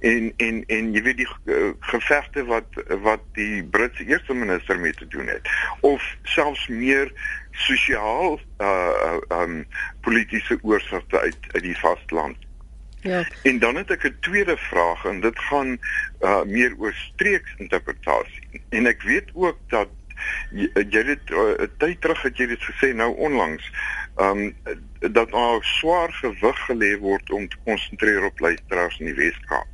En 0.00 0.32
en 0.36 0.64
en 0.66 0.92
jy 0.92 1.02
weet 1.02 1.16
die 1.16 1.28
uh, 1.44 1.70
gevegte 1.80 2.44
wat 2.44 2.82
wat 3.02 3.20
die 3.32 3.64
Britse 3.64 4.04
eerste 4.04 4.34
minister 4.34 4.78
mee 4.78 4.94
te 4.94 5.06
doen 5.06 5.26
het 5.26 5.48
of 5.80 6.02
selfs 6.22 6.66
meer 6.68 7.12
sosiaal 7.50 8.40
uh 8.58 9.18
um 9.28 9.64
politieke 10.00 10.58
oorsake 10.62 11.20
uit 11.20 11.38
uit 11.52 11.62
die 11.62 11.78
vasteland. 11.78 12.36
Ja. 13.00 13.24
En 13.42 13.58
dan 13.58 13.76
het 13.76 13.90
ek 13.90 14.04
'n 14.04 14.16
tweede 14.20 14.56
vraag 14.56 15.04
en 15.04 15.20
dit 15.20 15.38
gaan 15.38 15.78
uh 16.20 16.42
meer 16.42 16.74
oor 16.78 16.92
streeksinterpretasie. 16.92 18.62
En 18.68 18.86
ek 18.86 19.02
weet 19.02 19.30
ook 19.34 19.58
dat 19.68 19.88
jy, 20.50 20.70
jy 20.88 21.02
het 21.04 21.30
'n 21.30 21.34
uh, 21.34 21.66
tyd 21.78 22.00
terug 22.00 22.22
het 22.22 22.36
jy 22.36 22.46
dit 22.46 22.62
gesê 22.62 22.94
nou 22.94 23.14
onlangs 23.16 23.70
um 24.16 24.54
dat 25.00 25.30
daar 25.30 25.62
swaar 25.62 26.12
gewig 26.12 26.58
gelê 26.68 26.98
word 26.98 27.30
om 27.30 27.48
te 27.48 27.56
konsentreer 27.64 28.24
op 28.24 28.38
luisteraars 28.40 28.98
in 28.98 29.06
die 29.06 29.14
Weskaap. 29.14 29.66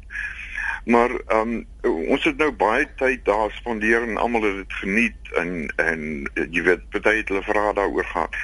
Maar 0.84 1.10
um 1.28 1.66
ons 1.82 2.24
het 2.24 2.36
nou 2.36 2.50
baie 2.52 2.88
tyd 2.96 3.24
daar 3.24 3.50
spandeer 3.52 4.02
en 4.02 4.16
almal 4.16 4.42
het 4.42 4.56
dit 4.56 4.72
geniet 4.82 5.32
en 5.36 5.72
en 5.76 6.02
jy 6.50 6.62
weet 6.62 7.02
baie 7.02 7.16
het 7.16 7.28
hulle 7.28 7.42
vrae 7.42 7.74
daaroor 7.74 8.04
gehad. 8.04 8.36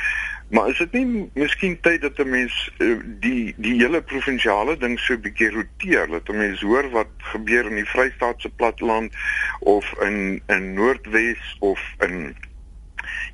Maar 0.48 0.68
is 0.68 0.78
dit 0.78 0.92
nie 0.92 1.30
miskien 1.34 1.80
tyd 1.80 2.00
dat 2.00 2.18
'n 2.18 2.28
mens 2.28 2.72
uh, 2.78 2.98
die 3.04 3.54
die 3.56 3.74
hele 3.82 4.02
provinsiale 4.02 4.76
ding 4.78 4.98
so 5.00 5.14
'n 5.14 5.20
bietjie 5.20 5.50
roteer, 5.50 6.06
dat 6.06 6.28
'n 6.28 6.36
mens 6.36 6.60
hoor 6.60 6.90
wat 6.90 7.10
gebeur 7.16 7.66
in 7.66 7.74
die 7.74 7.88
Vrystaatse 7.88 8.48
platteland 8.48 9.14
of 9.60 9.94
in 10.00 10.42
in 10.46 10.74
Noordwes 10.74 11.56
of 11.58 11.80
in 11.98 12.36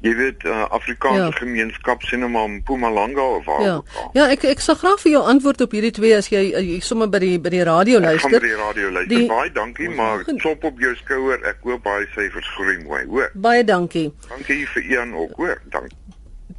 jy 0.02 0.14
weet 0.18 0.44
uh, 0.44 0.64
Afrikaanse 0.74 1.30
ja. 1.30 1.38
gemeenskap 1.38 2.02
sien 2.02 2.24
hom 2.26 2.36
in 2.40 2.58
Mpumalanga 2.58 3.26
of 3.38 3.44
waar 3.46 3.62
ja. 3.62 3.76
Ja, 4.16 4.28
ek 4.34 4.44
ek 4.50 4.62
sal 4.64 4.78
graag 4.80 5.00
vir 5.04 5.14
jou 5.14 5.22
antwoord 5.34 5.64
op 5.66 5.76
hierdie 5.76 5.92
twee 5.94 6.16
as 6.16 6.30
jy, 6.32 6.42
jy 6.52 6.80
sommer 6.84 7.10
by 7.12 7.22
die 7.22 7.36
by 7.42 7.54
die 7.54 7.64
radio 7.68 8.02
luister. 8.02 8.28
Ek 8.28 8.36
gaan 8.36 8.40
by 8.40 8.48
die 8.48 8.60
radio 8.60 8.90
luister. 8.90 9.14
Die... 9.16 9.28
Baie 9.30 9.52
dankie, 9.54 9.90
maar 9.96 10.24
klop 10.42 10.66
op 10.72 10.82
jou 10.82 10.94
skouer. 11.04 11.38
Ek 11.48 11.62
hoop 11.66 11.84
baie 11.86 12.08
syfers 12.16 12.50
groei 12.56 12.78
mooi, 12.84 13.04
hoor. 13.10 13.30
Baie 13.34 13.64
dankie. 13.64 14.10
Dankie 14.28 14.64
vir 14.74 14.90
Ian 14.90 15.14
ook, 15.14 15.38
hoor. 15.38 15.62
Dankie. 15.70 15.96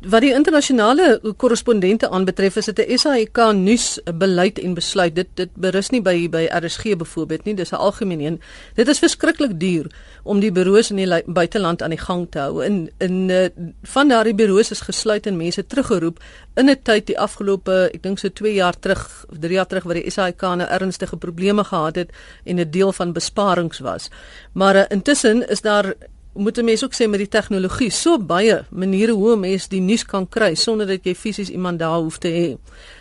Wat 0.04 0.24
die 0.24 0.34
internasionale 0.36 1.20
korrespondente 1.40 2.10
aanbetref 2.10 2.58
is 2.60 2.66
dit 2.66 2.80
'n 2.80 2.98
SAIK 2.98 3.38
nuus 3.54 4.00
beleid 4.14 4.60
en 4.60 4.74
besluit. 4.74 5.16
Dit 5.16 5.28
dit 5.36 5.50
berus 5.56 5.90
nie 5.90 6.02
by 6.02 6.30
by 6.30 6.48
RSG 6.52 6.98
byvoorbeeld 6.98 7.46
nie, 7.46 7.56
dis 7.56 7.72
'n 7.72 7.76
algemeen 7.76 8.20
een. 8.20 8.42
Dit 8.76 8.88
is 8.88 9.00
verskriklik 9.00 9.60
duur 9.60 9.92
om 10.24 10.40
die 10.40 10.52
bureaus 10.52 10.90
in 10.90 10.96
die 10.96 11.24
buiteland 11.26 11.82
aan 11.82 11.90
die 11.90 12.00
gang 12.00 12.28
te 12.30 12.40
hou. 12.40 12.66
In 12.66 12.92
in 12.98 13.30
uh, 13.30 13.46
van 13.84 14.08
daardie 14.08 14.36
bureaus 14.36 14.72
is 14.72 14.82
gesluit 14.82 15.26
en 15.26 15.38
mense 15.38 15.66
teruggeroep 15.66 16.20
in 16.56 16.70
'n 16.70 16.82
tyd 16.84 17.08
die 17.08 17.20
afgelope, 17.20 17.90
ek 17.94 18.04
dink 18.04 18.20
so 18.20 18.30
2 18.30 18.54
jaar 18.54 18.80
terug, 18.80 19.26
3 19.40 19.54
jaar 19.54 19.68
terug 19.68 19.84
waar 19.84 20.02
die 20.02 20.12
SAIK 20.12 20.42
nou 20.42 20.70
ernstige 20.70 21.18
probleme 21.18 21.64
gehad 21.64 21.96
het 21.96 22.10
en 22.44 22.60
'n 22.60 22.70
deel 22.70 22.92
van 22.92 23.14
besparings 23.14 23.80
was. 23.80 24.10
Maar 24.54 24.76
uh, 24.76 24.84
intussen 24.90 25.50
is 25.50 25.62
daar 25.62 25.94
moet 26.34 26.58
'n 26.58 26.64
mens 26.64 26.84
ook 26.84 26.94
sê 26.94 27.08
met 27.08 27.20
die 27.20 27.28
tegnologie 27.28 27.90
so 27.90 28.20
baie 28.20 28.64
maniere 28.70 29.12
hoe 29.12 29.36
'n 29.36 29.40
mens 29.40 29.68
die 29.68 29.82
nuus 29.82 30.06
kan 30.06 30.30
kry 30.30 30.56
sonder 30.56 30.88
dat 30.88 31.04
jy 31.04 31.16
fisies 31.16 31.50
iemand 31.50 31.80
daar 31.80 31.98
hoef 31.98 32.18
te 32.18 32.28
hê. 32.28 32.58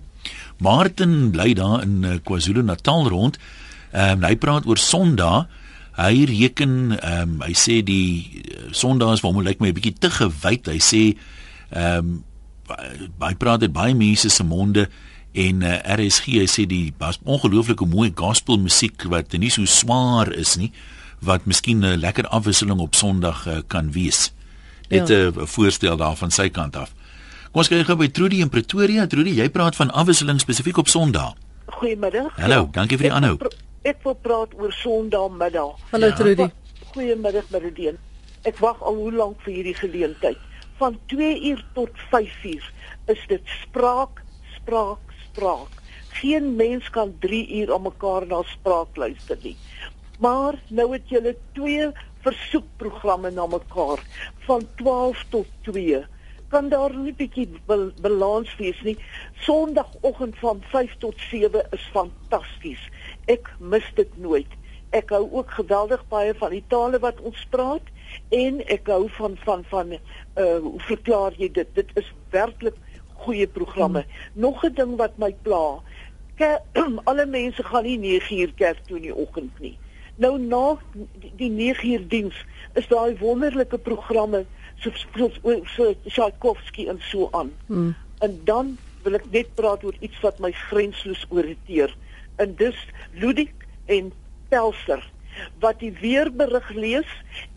Martin 0.58 1.32
bly 1.32 1.54
daar 1.54 1.82
in 1.84 2.04
uh, 2.04 2.18
KwaZulu-Natal 2.24 3.08
rond. 3.08 3.40
Ehm 3.92 4.20
um, 4.20 4.28
hy 4.28 4.36
praat 4.36 4.66
oor 4.66 4.78
Sondag. 4.78 5.48
Hy 5.96 6.26
reken 6.28 7.00
ehm 7.00 7.36
um, 7.36 7.42
hy 7.46 7.54
sê 7.56 7.82
die 7.84 8.44
uh, 8.44 8.72
Sondag 8.72 9.16
is 9.16 9.24
vir 9.24 9.32
hom 9.32 9.44
lyk 9.44 9.60
my 9.60 9.72
'n 9.72 9.78
bietjie 9.78 9.96
te 10.00 10.10
gewyd. 10.10 10.68
Hy 10.68 10.80
sê 10.80 11.04
ehm 11.72 12.00
um, 12.00 12.24
hy 13.22 13.36
praat 13.38 13.62
dit 13.62 13.74
baie 13.74 13.94
mense 13.94 14.30
se 14.30 14.44
monde 14.44 14.88
en 15.36 15.62
uh, 15.62 15.78
RSG 15.96 16.40
hy 16.40 16.48
sê 16.50 16.66
die 16.66 16.94
ongelooflike 17.24 17.86
mooi 17.86 18.10
gospel 18.16 18.58
musiek 18.58 19.04
wat 19.12 19.36
nie 19.38 19.52
so 19.54 19.66
swaar 19.70 20.32
is 20.34 20.56
nie 20.58 20.72
wat 21.26 21.46
miskien 21.46 21.84
'n 21.84 22.00
lekker 22.00 22.28
afwisseling 22.28 22.80
op 22.80 22.96
Sondag 22.96 23.48
uh, 23.48 23.60
kan 23.68 23.92
wees. 23.92 24.32
Dit 24.90 25.10
'n 25.10 25.14
ja. 25.14 25.32
uh, 25.32 25.46
voorstel 25.46 25.98
daar 25.98 26.16
van 26.16 26.32
sy 26.32 26.50
kant 26.50 26.76
af. 26.76 26.94
Kom 27.56 27.62
ons 27.64 27.70
kyk 27.72 27.86
gou 27.88 27.96
by 27.96 28.10
Trudy 28.12 28.42
in 28.44 28.50
Pretoria. 28.52 29.06
Trudy, 29.08 29.32
jy 29.38 29.46
praat 29.48 29.78
van 29.80 29.88
afwisseling 29.96 30.42
spesifiek 30.44 30.76
op 30.82 30.90
Sondag. 30.92 31.38
Goeiemiddag. 31.72 32.34
Hallo, 32.36 32.66
ja, 32.66 32.72
dankie 32.76 32.98
vir 33.00 33.08
die 33.08 33.12
aanhou. 33.16 33.38
Ek 33.88 34.02
wil 34.04 34.16
praat 34.26 34.56
oor 34.60 34.74
Sondagmiddag. 34.76 35.78
Hallo 35.94 36.10
ja. 36.10 36.18
Trudy. 36.18 36.50
Goeiemiddag 36.90 37.46
Meridien. 37.54 37.96
Ek 38.44 38.60
wag 38.60 38.82
al 38.84 39.00
hoe 39.00 39.14
lank 39.16 39.40
vir 39.46 39.54
hierdie 39.56 39.76
geleentheid. 39.78 40.42
Van 40.82 40.98
2 41.14 41.30
uur 41.54 41.62
tot 41.78 42.02
5 42.12 42.34
uur 42.50 42.66
is 43.14 43.22
dit 43.32 43.54
spraak, 43.62 44.20
spraak, 44.58 45.14
spraak. 45.30 45.80
Geen 46.18 46.50
mens 46.60 46.90
kan 46.92 47.14
3 47.24 47.40
uur 47.62 47.72
aan 47.78 47.86
mekaar 47.86 48.28
na 48.34 48.42
spraak 48.50 49.00
luister 49.00 49.40
nie. 49.46 49.56
Maar 50.20 50.60
nou 50.76 50.90
het 50.92 51.08
julle 51.08 51.38
twee 51.56 51.88
versoekprogramme 52.28 53.32
na 53.32 53.48
mekaar 53.48 54.04
van 54.44 54.68
12 54.84 55.24
tot 55.32 55.56
2 55.72 56.04
kan 56.56 56.70
daar 56.70 56.96
nie 56.96 57.12
'n 57.12 57.16
bietjie 57.16 57.50
balans 58.02 58.56
wees 58.56 58.82
nie. 58.82 58.98
Sondagoggend 59.34 60.38
van 60.40 60.62
5 60.62 60.96
tot 60.98 61.20
7 61.20 61.68
is 61.72 61.90
fantasties. 61.92 62.90
Ek 63.26 63.52
mis 63.60 63.92
dit 63.96 64.18
nooit. 64.18 64.52
Ek 64.90 65.10
hou 65.10 65.28
ook 65.32 65.52
geweldig 65.52 66.08
baie 66.08 66.34
van 66.34 66.50
die 66.50 66.64
tale 66.68 67.00
wat 67.00 67.20
ons 67.22 67.46
praat 67.50 67.88
en 68.30 68.62
ek 68.68 68.88
hou 68.88 69.10
van 69.10 69.38
van 69.38 69.64
van 69.64 69.92
uh 69.92 70.58
hoe 70.60 70.80
verklaar 70.80 71.34
jy 71.38 71.52
dit? 71.52 71.68
Dit 71.74 71.90
is 71.94 72.14
werklik 72.30 72.78
goeie 73.14 73.48
programme. 73.48 74.02
Hmm. 74.02 74.42
Nog 74.42 74.64
'n 74.64 74.74
ding 74.74 74.96
wat 74.96 75.18
my 75.18 75.36
pla. 75.42 75.82
Ke, 76.36 76.60
alle 77.10 77.26
mense 77.26 77.64
gaan 77.64 77.84
nie 77.84 77.98
9 77.98 78.40
uur 78.40 78.54
kerk 78.54 78.80
toe 78.86 78.96
in 78.96 79.02
die 79.02 79.16
oggend 79.16 79.60
nie. 79.60 79.78
Nou 80.16 80.40
na 80.40 80.78
die 81.36 81.50
9 81.50 81.92
uur 81.92 82.08
diens 82.08 82.46
is 82.74 82.88
daai 82.88 83.18
wonderlike 83.20 83.78
programme 83.78 84.46
so 84.80 84.92
so 85.06 85.30
so 85.76 85.94
Tchaikovsky 86.08 86.88
en 86.88 87.02
so 87.02 87.30
aan. 87.32 87.52
Hmm. 87.68 87.96
En 88.20 88.40
dan 88.44 88.78
wil 89.04 89.20
ek 89.20 89.28
net 89.32 89.52
praat 89.56 89.84
oor 89.84 89.98
iets 90.00 90.20
wat 90.26 90.40
my 90.40 90.52
grensloos 90.70 91.26
irriteer. 91.32 91.94
En 92.42 92.56
dis 92.60 92.78
Ludik 93.14 93.68
en 93.86 94.12
Pelser 94.50 95.04
wat 95.60 95.82
die 95.84 95.92
weerberig 96.00 96.70
lees 96.72 97.10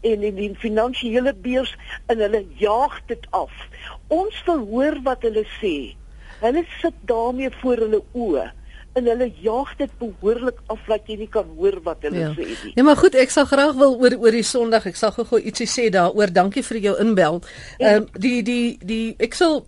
en 0.03 0.25
in 0.27 0.35
die 0.35 0.51
finansiële 0.59 1.31
beurs 1.45 1.77
en 2.11 2.19
hulle 2.19 2.43
jaag 2.59 2.97
dit 3.07 3.27
af. 3.31 3.55
Ons 4.11 4.35
verhoor 4.47 4.99
wat 5.07 5.23
hulle 5.23 5.45
sê. 5.61 5.95
Hulle 6.43 6.65
sit 6.81 6.97
daarmee 7.07 7.53
voor 7.61 7.85
hulle 7.87 8.03
oë 8.19 8.49
en 8.97 9.05
hulle 9.05 9.33
jaag 9.43 9.77
dit 9.79 9.91
behoorlik 9.99 10.59
af 10.67 10.81
dat 10.89 11.07
jy 11.07 11.17
nie 11.23 11.31
kan 11.31 11.47
hoor 11.57 11.81
wat 11.87 12.03
hulle 12.07 12.19
ja. 12.19 12.31
sê 12.37 12.47
nie. 12.49 12.75
Ja, 12.75 12.83
maar 12.83 12.97
goed, 12.97 13.15
ek 13.15 13.31
sal 13.31 13.49
graag 13.51 13.75
wil 13.79 13.97
oor 14.01 14.17
oor 14.19 14.35
die 14.35 14.47
Sondag, 14.47 14.87
ek 14.91 14.97
sal 14.97 15.13
gou-gou 15.17 15.41
ietsie 15.41 15.69
sê 15.71 15.89
daaroor. 15.95 16.33
Dankie 16.35 16.65
vir 16.67 16.83
jou 16.91 16.95
inbel. 17.03 17.43
Ehm 17.79 18.03
um, 18.03 18.09
die 18.19 18.43
die 18.43 18.79
die 18.83 19.17
ek 19.19 19.35
sal 19.39 19.65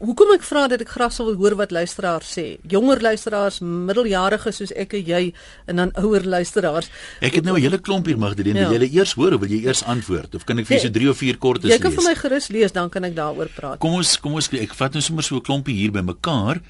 Hoekom 0.00 0.30
ek 0.32 0.44
vra 0.48 0.62
dat 0.72 0.80
ek 0.80 0.88
graag 0.94 1.12
sou 1.12 1.26
wil 1.26 1.34
hoor 1.36 1.54
wat 1.58 1.74
luisteraars 1.76 2.28
sê. 2.32 2.44
Jonger 2.72 3.02
luisteraars, 3.04 3.58
middeljariges 3.60 4.56
soos 4.62 4.72
ek 4.72 4.94
en 4.96 5.02
jy 5.04 5.20
en 5.68 5.82
dan 5.82 5.92
ouer 6.00 6.24
luisteraars. 6.24 6.88
Ek 7.20 7.36
het 7.36 7.44
nou 7.44 7.58
'n 7.58 7.60
hele 7.60 7.76
klomp 7.78 8.06
hier 8.06 8.16
Magdalene, 8.16 8.60
ja. 8.60 8.70
wil 8.70 8.80
jy 8.80 8.96
eers 8.96 9.12
hoor 9.12 9.34
of 9.34 9.40
wil 9.40 9.50
jy 9.50 9.60
eers 9.66 9.84
antwoord 9.84 10.34
of 10.34 10.46
kan 10.46 10.58
ek 10.58 10.66
vir 10.66 10.78
jou 10.78 10.86
so 10.86 10.92
3 10.96 11.08
of 11.10 11.18
4 11.18 11.36
kortes 11.36 11.64
lees? 11.64 11.76
Jy 11.76 11.82
kan 11.82 11.92
vir 11.92 12.04
my 12.08 12.14
gerus 12.14 12.48
lees, 12.48 12.72
dan 12.72 12.88
kan 12.88 13.04
ek 13.04 13.14
daaroor 13.14 13.48
praat. 13.54 13.78
Kom 13.78 13.92
ons 13.92 14.16
kom 14.16 14.32
ons 14.32 14.48
ek 14.48 14.72
vat 14.74 14.92
nou 14.92 15.02
sommer 15.02 15.22
so 15.22 15.36
'n 15.36 15.42
klompie 15.42 15.76
hier 15.76 15.92
by 15.92 16.00
mekaar. 16.00 16.62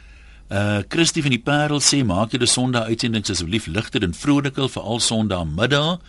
Uh 0.50 0.80
Christie 0.90 1.22
van 1.22 1.30
die 1.30 1.38
Parel 1.38 1.78
sê 1.78 2.00
maak 2.02 2.32
julle 2.34 2.48
Sondag 2.50 2.88
uitsendings 2.90 3.30
asseblief 3.30 3.68
ligter 3.70 4.02
en 4.02 4.16
vroliker 4.18 4.66
vir 4.66 4.82
al 4.82 4.98
Sondag 4.98 5.44
middag. 5.46 6.00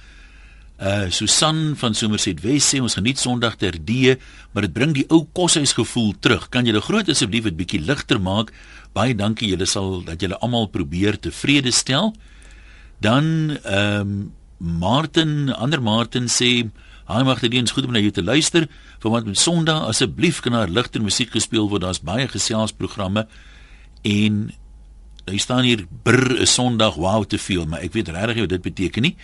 Uh 0.82 1.12
Susan 1.14 1.76
van 1.78 1.94
Somerset 1.94 2.42
Wes 2.42 2.72
sê 2.74 2.80
ons 2.82 2.98
geniet 2.98 3.22
Sondag 3.22 3.60
ter 3.62 3.78
die, 3.78 4.16
maar 4.52 4.66
dit 4.66 4.74
bring 4.74 4.96
die 4.98 5.06
ou 5.14 5.28
koshuis 5.38 5.76
gevoel 5.78 6.16
terug. 6.18 6.48
Kan 6.50 6.66
julle 6.66 6.82
groot 6.82 7.12
asseblief 7.14 7.46
dit 7.52 7.60
bietjie 7.60 7.84
ligter 7.86 8.18
maak? 8.18 8.50
Baie 8.98 9.14
dankie. 9.14 9.52
Julle 9.54 9.70
sal 9.70 10.02
dat 10.10 10.26
julle 10.26 10.42
almal 10.42 10.72
probeer 10.74 11.22
tevrede 11.22 11.70
stel. 11.70 12.16
Dan 12.98 13.60
ehm 13.62 14.02
um, 14.02 14.32
Martin, 14.62 15.50
ander 15.54 15.82
Martin 15.82 16.28
sê 16.30 16.70
Haai 17.10 17.24
mag 17.26 17.40
dit 17.42 17.54
eens 17.54 17.72
goed 17.74 17.86
om 17.86 17.94
na 17.94 18.00
jou 18.00 18.12
te 18.14 18.24
luister. 18.24 18.68
Vir 19.02 19.12
wat 19.14 19.26
met 19.26 19.38
Sondag 19.38 19.86
asseblief 19.90 20.42
kan 20.42 20.58
daar 20.58 20.70
ligter 20.70 21.02
musiek 21.02 21.30
gespeel 21.30 21.70
word. 21.70 21.82
Daar's 21.86 22.02
baie 22.02 22.28
geselsprogramme 22.30 23.28
en 24.02 24.52
hy 25.30 25.38
staan 25.38 25.64
hier 25.64 25.86
brr 26.04 26.42
'n 26.42 26.48
Sondag 26.48 26.96
wow 26.96 27.26
te 27.26 27.38
veel, 27.38 27.66
maar 27.66 27.82
ek 27.82 27.94
weet 27.94 28.10
regtig 28.10 28.40
wat 28.40 28.50
dit 28.50 28.62
beteken 28.62 29.02
nie. 29.02 29.16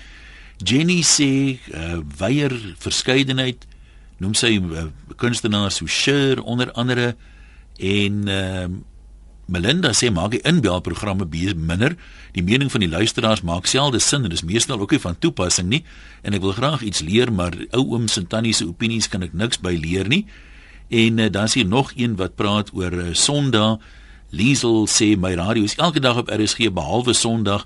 Jenny 0.57 1.01
sê 1.01 1.59
uh, 1.73 2.01
weier 2.17 2.53
verskeidenheid 2.77 3.67
noem 4.17 4.33
sy 4.33 4.57
uh, 4.57 4.89
kunstenaars 5.15 5.77
so 5.77 5.85
Sher 5.85 6.41
onder 6.41 6.71
andere 6.71 7.15
en 7.77 8.27
uh, 8.27 8.67
Melinda 9.47 9.93
sê 9.95 10.09
maak 10.11 10.33
die 10.33 10.41
inbelprogramme 10.43 11.27
minder. 11.55 11.95
Die 12.33 12.43
mening 12.43 12.71
van 12.71 12.81
die 12.81 12.89
luisteraars 12.89 13.41
maak 13.41 13.65
selde 13.65 13.99
sin 13.99 14.25
en 14.25 14.31
is 14.31 14.43
meestal 14.43 14.79
ook 14.79 14.91
nie 14.91 14.99
van 14.99 15.15
toepassing 15.17 15.69
nie. 15.69 15.83
En 16.21 16.33
ek 16.33 16.41
wil 16.41 16.51
graag 16.51 16.81
iets 16.81 17.01
leer, 17.01 17.31
maar 17.31 17.53
ou 17.71 17.93
ooms 17.93 18.17
en 18.17 18.27
tannies 18.27 18.57
se 18.57 18.67
opinies 18.67 19.07
kan 19.07 19.23
ek 19.23 19.33
niks 19.33 19.61
by 19.63 19.77
leer 19.79 20.07
nie. 20.07 20.25
En 20.89 21.17
uh, 21.17 21.29
dan 21.31 21.47
is 21.47 21.53
hier 21.53 21.67
nog 21.67 21.93
een 21.95 22.15
wat 22.15 22.35
praat 22.35 22.73
oor 22.73 22.91
uh, 22.91 23.13
Sondag. 23.13 23.79
Liesel 24.29 24.87
sê 24.91 25.15
my 25.15 25.33
radio 25.39 25.63
is 25.63 25.77
elke 25.79 25.99
dag 26.03 26.17
op 26.17 26.29
RSG 26.29 26.71
behalwe 26.73 27.13
Sondag. 27.13 27.65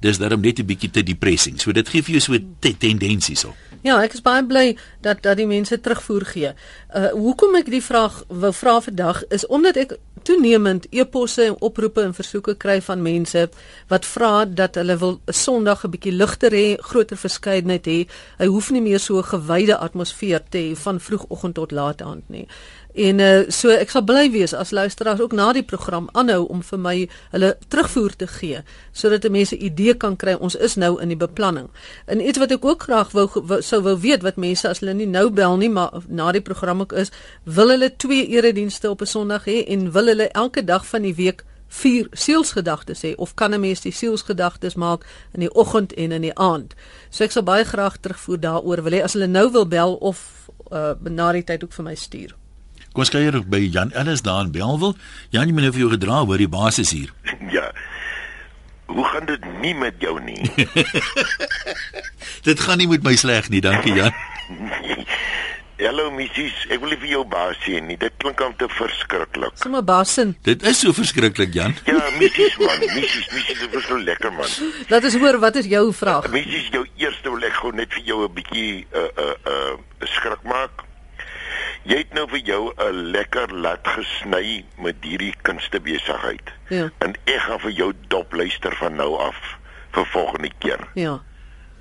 Dis 0.00 0.18
daarom 0.18 0.40
net 0.40 0.58
'n 0.58 0.66
bietjie 0.66 0.90
te 0.90 1.02
depressing. 1.02 1.60
So 1.60 1.72
dit 1.72 1.88
gee 1.88 2.02
vir 2.02 2.10
jou 2.10 2.20
so 2.20 2.38
te 2.58 2.76
tendensies 2.76 3.44
op. 3.44 3.54
Ja, 3.82 4.02
ek 4.02 4.12
is 4.12 4.22
baie 4.22 4.44
bly 4.44 4.76
dat 5.00 5.22
dat 5.22 5.36
die 5.36 5.46
mense 5.46 5.80
terugvoer 5.80 6.24
gee. 6.24 6.52
Uh 6.94 7.10
hoekom 7.16 7.54
ek 7.56 7.70
die 7.70 7.82
vraag 7.82 8.24
wou 8.28 8.52
vra 8.52 8.80
vandag 8.80 9.22
is 9.28 9.46
omdat 9.46 9.76
ek 9.76 9.98
toenemend 10.22 10.86
e-posse 10.92 11.44
en 11.44 11.56
oproepe 11.64 12.02
en 12.02 12.14
versoeke 12.14 12.54
kry 12.60 12.80
van 12.84 13.02
mense 13.02 13.46
wat 13.88 14.06
vra 14.06 14.44
dat 14.44 14.76
hulle 14.76 14.96
wil 14.98 15.20
'n 15.26 15.32
Sondag 15.32 15.84
'n 15.84 15.90
bietjie 15.90 16.12
ligter 16.12 16.52
hê, 16.52 16.76
groter 16.78 17.16
verskeidenheid 17.16 17.86
hê. 17.86 18.08
Hy 18.38 18.46
hoef 18.46 18.70
nie 18.70 18.82
meer 18.82 18.98
so 19.00 19.18
'n 19.18 19.24
gewyde 19.24 19.76
atmosfeer 19.76 20.42
te 20.48 20.58
hê 20.58 20.76
van 20.76 21.00
vroegoggend 21.00 21.54
tot 21.54 21.70
laat 21.70 22.02
aand 22.02 22.28
nie. 22.28 22.46
En 22.94 23.18
uh, 23.18 23.44
so 23.48 23.70
ek 23.70 23.90
sal 23.92 24.02
bly 24.02 24.30
wees 24.34 24.54
as 24.56 24.72
luisteraars 24.74 25.20
ook 25.20 25.32
na 25.32 25.52
die 25.54 25.62
program 25.62 26.08
aanhou 26.12 26.46
om 26.50 26.62
vir 26.66 26.78
my 26.78 26.94
hulle 27.30 27.52
terugvoer 27.70 28.16
te 28.18 28.26
gee 28.26 28.62
sodat 28.92 29.28
mense 29.30 29.54
'n 29.54 29.64
idee 29.64 29.94
kan 29.94 30.16
kry 30.16 30.34
ons 30.34 30.56
is 30.56 30.74
nou 30.74 31.00
in 31.00 31.08
die 31.08 31.16
beplanning. 31.16 31.70
En 32.06 32.20
iets 32.20 32.38
wat 32.38 32.50
ek 32.50 32.64
ook 32.64 32.82
graag 32.82 33.10
wou, 33.12 33.28
wou 33.34 33.62
sou 33.62 33.82
wou 33.82 33.96
weet 34.00 34.22
wat 34.22 34.36
mense 34.36 34.68
as 34.68 34.80
hulle 34.80 34.94
nie 34.94 35.06
nou 35.06 35.30
bel 35.30 35.56
nie 35.56 35.68
maar 35.68 36.02
na 36.08 36.32
die 36.32 36.40
program 36.40 36.80
ook 36.80 36.92
is, 36.92 37.10
wil 37.44 37.68
hulle 37.68 37.96
twee 37.96 38.26
eredienste 38.26 38.90
op 38.90 39.00
'n 39.00 39.06
Sondag 39.06 39.44
hê 39.44 39.64
en 39.66 39.92
wil 39.92 40.06
hulle 40.06 40.28
elke 40.28 40.64
dag 40.64 40.86
van 40.86 41.02
die 41.02 41.14
week 41.14 41.44
vier 41.68 42.08
sielsgedagtes 42.12 43.02
hê 43.02 43.14
of 43.16 43.34
kan 43.34 43.54
'n 43.54 43.60
mens 43.60 43.80
die 43.80 43.92
sielsgedagtes 43.92 44.74
maak 44.74 45.06
in 45.32 45.40
die 45.40 45.54
oggend 45.54 45.92
en 45.92 46.12
in 46.12 46.22
die 46.22 46.34
aand. 46.34 46.74
So 47.10 47.24
ek 47.24 47.30
sal 47.30 47.42
baie 47.42 47.64
graag 47.64 47.96
terugvoer 48.00 48.40
daaroor 48.40 48.82
wil 48.82 48.92
hê 48.92 49.02
as 49.02 49.12
hulle 49.12 49.26
nou 49.26 49.50
wil 49.52 49.66
bel 49.66 49.94
of 49.94 50.48
uh, 50.72 50.92
na 51.00 51.32
die 51.32 51.44
tyd 51.44 51.64
ook 51.64 51.72
vir 51.72 51.84
my 51.84 51.94
stuur. 51.94 52.39
Kom 52.90 53.04
ons 53.04 53.12
kuier 53.14 53.36
by 53.46 53.60
Jan 53.70 53.92
Ellis 53.94 54.22
daar 54.26 54.42
in 54.48 54.50
Belwel. 54.50 54.96
Jan, 55.30 55.46
jy 55.46 55.54
moet 55.54 55.68
nou 55.68 55.74
vir 55.76 55.84
jou 55.84 55.90
gedra 55.92 56.24
hoor 56.26 56.42
die 56.42 56.50
basis 56.50 56.94
hier. 56.96 57.14
Ja. 57.54 57.70
Hoe 58.90 59.04
gaan 59.06 59.26
dit 59.26 59.44
nie 59.62 59.74
met 59.74 59.94
jou 60.02 60.16
nie? 60.22 60.42
dit 62.48 62.60
gaan 62.60 62.78
nie 62.82 62.88
met 62.90 63.04
my 63.06 63.14
sleg 63.14 63.46
nie, 63.50 63.60
dankie 63.62 63.94
Jan. 63.94 64.10
Hallo 65.80 66.10
missies, 66.12 66.52
ek 66.68 66.82
wil 66.82 66.90
nie 66.92 66.98
vir 67.00 67.10
jou 67.14 67.22
baas 67.30 67.56
sien 67.64 67.86
nie. 67.88 67.96
Dit 67.98 68.12
klink 68.20 68.42
te 68.60 68.66
verskriklik. 68.74 69.54
Sommige 69.62 69.86
baasin. 69.88 70.34
Dit 70.44 70.66
is 70.68 70.82
so 70.82 70.92
verskriklik, 70.92 71.54
Jan. 71.56 71.72
Ja, 71.88 72.02
missies 72.18 72.58
man, 72.60 72.82
missies, 72.82 73.30
missies, 73.32 73.62
dit 73.62 73.78
is 73.78 73.86
so 73.88 73.96
lekker 73.96 74.34
man. 74.34 74.50
Dat 74.90 75.06
is 75.08 75.16
hoor, 75.22 75.38
wat 75.40 75.56
is 75.62 75.70
jou 75.70 75.86
vraag? 75.96 76.28
Missies, 76.34 76.68
jou 76.74 76.84
eerste 77.00 77.32
wil 77.32 77.48
ek 77.48 77.56
gou 77.62 77.72
net 77.72 77.94
vir 77.96 78.04
jou 78.12 78.20
'n 78.26 78.34
bietjie 78.36 78.84
uh 78.92 79.08
uh 79.24 79.34
uh 79.54 80.06
skrik 80.18 80.42
maak. 80.44 80.84
Jy 81.88 81.96
het 82.02 82.12
nou 82.12 82.26
vir 82.28 82.42
jou 82.44 82.72
'n 82.76 83.10
lekker 83.16 83.54
lat 83.54 83.86
gesny 83.88 84.64
met 84.76 84.96
hierdie 85.00 85.34
kunstebesigheid. 85.42 86.52
Ja. 86.68 86.90
En 86.98 87.14
ek 87.24 87.40
gaan 87.40 87.60
vir 87.60 87.70
jou 87.70 87.92
dop 88.08 88.32
luister 88.32 88.76
van 88.76 88.96
nou 88.96 89.16
af 89.16 89.58
vir 89.90 90.06
volgende 90.06 90.50
keer. 90.58 90.88
Ja. 90.94 91.20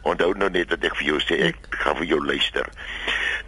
Onthou 0.01 0.33
nou 0.37 0.49
net 0.49 0.69
dat 0.69 0.83
ek 0.83 0.95
vir 0.95 1.05
jou 1.05 1.19
sê 1.19 1.41
ek 1.51 1.55
gaan 1.69 1.95
vir 1.95 2.05
jou 2.05 2.25
luister. 2.25 2.69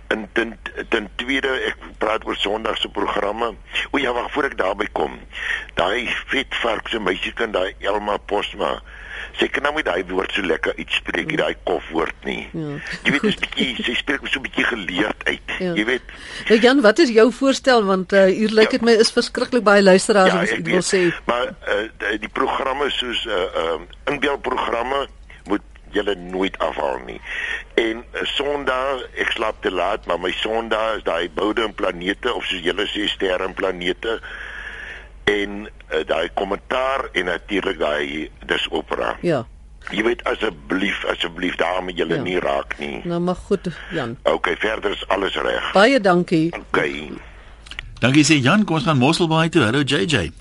En 0.08 0.30
ten 0.34 0.60
ten 0.90 1.10
tweede 1.16 1.48
ek 1.48 1.78
praat 1.98 2.26
oor 2.26 2.36
Sondag 2.36 2.78
se 2.78 2.90
programme. 2.90 3.56
O 3.92 3.98
ja, 3.98 4.12
wag 4.14 4.32
voor 4.32 4.44
ek 4.44 4.58
daarby 4.58 4.88
kom. 4.92 5.20
Daai 5.74 6.08
vetvark 6.28 6.88
se 6.88 7.00
meisiekind 7.00 7.54
daai 7.54 7.76
Elma 7.80 8.18
Posma. 8.18 8.82
Sy 9.40 9.48
kan 9.54 9.66
nou 9.66 9.74
met 9.76 9.86
daai 9.88 10.04
woord 10.10 10.34
so 10.36 10.46
lekker 10.46 10.76
uitspreek, 10.78 11.32
mm. 11.32 11.40
daai 11.40 11.56
kofwoord 11.68 12.28
nie. 12.28 12.44
Ja. 12.54 12.76
Jy 13.06 13.14
weet 13.16 13.26
dis 13.28 13.40
bietjie 13.44 13.86
sy 13.86 13.96
spreek 14.00 14.28
so 14.28 14.40
'n 14.40 14.46
bietjie 14.48 14.68
geleerd 14.68 15.24
uit. 15.28 15.56
Ja. 15.60 15.74
Jy 15.78 15.86
weet. 15.86 16.14
Nou 16.50 16.60
Jan, 16.60 16.82
wat 16.82 17.00
is 17.00 17.14
jou 17.16 17.28
voorstel 17.32 17.84
want 17.86 18.14
uh, 18.14 18.26
hier 18.30 18.54
lyk 18.54 18.76
dit 18.76 18.84
ja. 18.84 18.90
my 18.90 18.98
is 19.06 19.12
verskriklik 19.12 19.64
baie 19.64 19.84
luisteraars 19.84 20.34
ja, 20.34 20.44
wat 20.44 20.70
wil 20.74 20.86
sê. 20.86 21.04
Maar 21.26 21.54
uh, 21.68 22.14
die 22.20 22.32
programme 22.32 22.90
soos 22.90 23.26
uh, 23.26 23.42
uh, 23.64 23.80
inbeeldprogramme 24.12 25.08
moet 25.50 25.66
julle 25.92 26.16
nooit 26.16 26.58
afhaal 26.60 27.00
nie. 27.06 27.20
En 27.80 28.04
uh, 28.04 28.24
Sondag, 28.36 29.04
ek 29.20 29.34
slaap 29.36 29.62
te 29.62 29.72
laat, 29.72 30.06
maar 30.06 30.20
my 30.20 30.32
Sondag 30.40 31.02
is 31.02 31.04
daai 31.08 31.30
boude 31.30 31.64
en 31.64 31.76
planete 31.76 32.34
of 32.34 32.46
soos 32.46 32.64
julle 32.64 32.88
sê 32.92 33.08
sterre 33.12 33.48
en 33.48 33.58
planete 33.58 34.20
en 35.32 35.64
uh, 35.66 36.04
daai 36.08 36.30
kommentaar 36.34 37.08
en 37.12 37.26
natuurlik 37.32 37.80
daai 37.80 38.30
dis 38.46 38.68
opera. 38.70 39.16
Ja. 39.26 39.46
Jy 39.90 40.04
weet 40.06 40.22
asseblief 40.30 41.02
asseblief 41.10 41.56
daarmee 41.60 41.96
julle 41.98 42.20
ja. 42.20 42.22
nie 42.22 42.40
raak 42.40 42.78
nie. 42.80 43.02
Nou 43.04 43.20
maar 43.20 43.40
goed 43.48 43.72
Jan. 43.92 44.18
Okay, 44.24 44.56
verder 44.62 44.92
is 44.92 45.08
alles 45.08 45.36
reg. 45.36 45.72
Baie 45.74 46.00
dankie. 46.00 46.50
Okay. 46.60 47.10
Dankie 48.02 48.26
sê 48.26 48.38
Jan, 48.42 48.66
kom 48.66 48.78
ons 48.80 48.86
gaan 48.86 49.02
Mosselbaai 49.02 49.50
toe. 49.50 49.66
Hallo 49.66 49.82
JJ. 49.82 50.32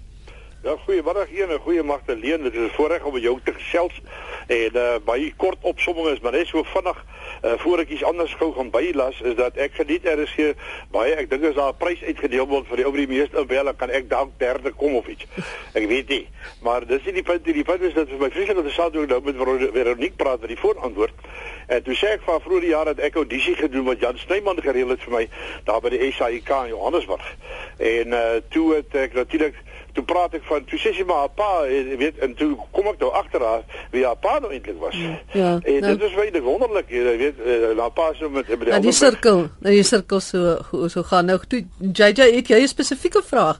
Ja, 0.60 0.74
goeiemôre 0.76 1.22
hier 1.24 1.48
en 1.48 1.58
goeie 1.64 1.82
Magdalene. 1.82 2.42
Dit 2.42 2.54
is 2.54 2.60
'n 2.60 2.74
voorreg 2.74 3.04
om 3.04 3.16
jou 3.18 3.38
te 3.44 3.52
gesels. 3.52 4.00
En 4.46 4.70
uh 4.76 4.96
baie 5.04 5.32
kort 5.36 5.56
opsomming 5.60 6.08
is 6.08 6.20
maar 6.20 6.32
net 6.32 6.46
so 6.46 6.62
vinnig 6.62 7.04
uh 7.44 7.52
voor 7.58 7.78
ek 7.78 7.88
iets 7.88 8.04
anders 8.04 8.34
gou 8.34 8.52
gaan 8.52 8.70
bylas 8.70 9.20
is 9.20 9.34
dat 9.34 9.56
ek 9.56 9.72
geniet 9.72 10.04
RSG 10.04 10.52
baie 10.90 11.14
ek 11.14 11.30
dink 11.30 11.44
as 11.44 11.54
daar 11.54 11.72
'n 11.72 11.76
prys 11.76 12.02
uitgedeel 12.02 12.46
word 12.46 12.66
vir 12.66 12.76
die 12.76 12.84
ou 12.84 12.92
die 12.96 13.06
meeste 13.06 13.38
inbel 13.38 13.74
kan 13.74 13.90
ek 13.90 14.08
dalk 14.10 14.30
derde 14.36 14.70
kom 14.70 14.94
of 14.94 15.06
iets. 15.06 15.24
Ek 15.72 15.86
weet 15.88 16.08
nie. 16.08 16.28
Maar 16.62 16.86
dis 16.86 17.04
nie 17.04 17.12
die 17.12 17.22
punt 17.22 17.44
die 17.44 17.64
punt 17.64 17.80
is 17.82 17.94
dat 17.94 18.08
vir 18.08 18.18
my 18.18 18.30
vreeslik 18.30 18.56
interessant 18.56 18.94
hoe 18.94 19.06
nou 19.06 19.20
met 19.22 19.36
Veronique 19.72 20.16
praat 20.16 20.40
met 20.40 20.48
die 20.48 20.58
voorantwoord. 20.58 21.14
En 21.66 21.82
toe 21.82 21.94
sê 21.94 22.06
ek 22.06 22.20
van 22.24 22.40
vroeër 22.40 22.60
die 22.60 22.74
jaar 22.74 22.84
dat 22.84 22.98
ek 22.98 23.14
audisie 23.14 23.54
gedoen 23.54 23.84
wat 23.84 24.00
Jan 24.00 24.18
Snyman 24.18 24.60
gereël 24.60 24.88
het 24.88 25.02
vir 25.02 25.12
my 25.12 25.28
daar 25.64 25.80
by 25.80 25.88
die 25.88 26.12
SAIK 26.12 26.48
in 26.48 26.68
Johannesburg. 26.68 27.36
En 27.78 28.12
uh 28.12 28.40
toe 28.48 28.74
het 28.74 28.94
ek 28.94 29.12
natuurlik 29.14 29.54
toe 29.92 30.04
praat 30.04 30.34
ek 30.38 30.44
van 30.48 30.64
toe 30.64 30.78
sê 30.78 30.92
sy 30.96 31.04
maar 31.08 31.28
pa 31.34 31.50
jy 31.70 31.96
weet 32.00 32.18
en 32.24 32.34
toe 32.38 32.50
kom 32.76 32.90
ek 32.92 33.00
nou 33.02 33.10
agter 33.20 33.44
haar 33.44 33.64
wie 33.94 34.04
haar 34.06 34.18
pa 34.20 34.38
nou 34.38 34.52
eintlik 34.52 34.78
was. 34.82 34.96
Ja. 35.32 35.58
En 35.58 35.80
nou, 35.84 35.96
dit 35.96 36.06
is 36.08 36.16
baie 36.18 36.42
wonderlik 36.44 36.90
jy 36.94 37.16
weet 37.24 37.42
uh, 37.44 37.74
haar 37.78 37.94
pa 37.96 38.10
so 38.18 38.30
met 38.30 38.48
met 38.48 38.66
die, 38.66 38.72
nou, 38.74 38.82
die 38.88 38.96
sirkel, 38.96 39.46
nou 39.58 39.74
die 39.74 39.86
sirkel 39.86 40.20
so 40.24 40.88
so 40.88 41.02
gaan 41.10 41.30
nou 41.30 41.38
toe 41.46 41.64
JJ 41.80 42.30
het 42.36 42.48
jy 42.48 42.62
'n 42.62 42.74
spesifieke 42.74 43.22
vraag? 43.22 43.58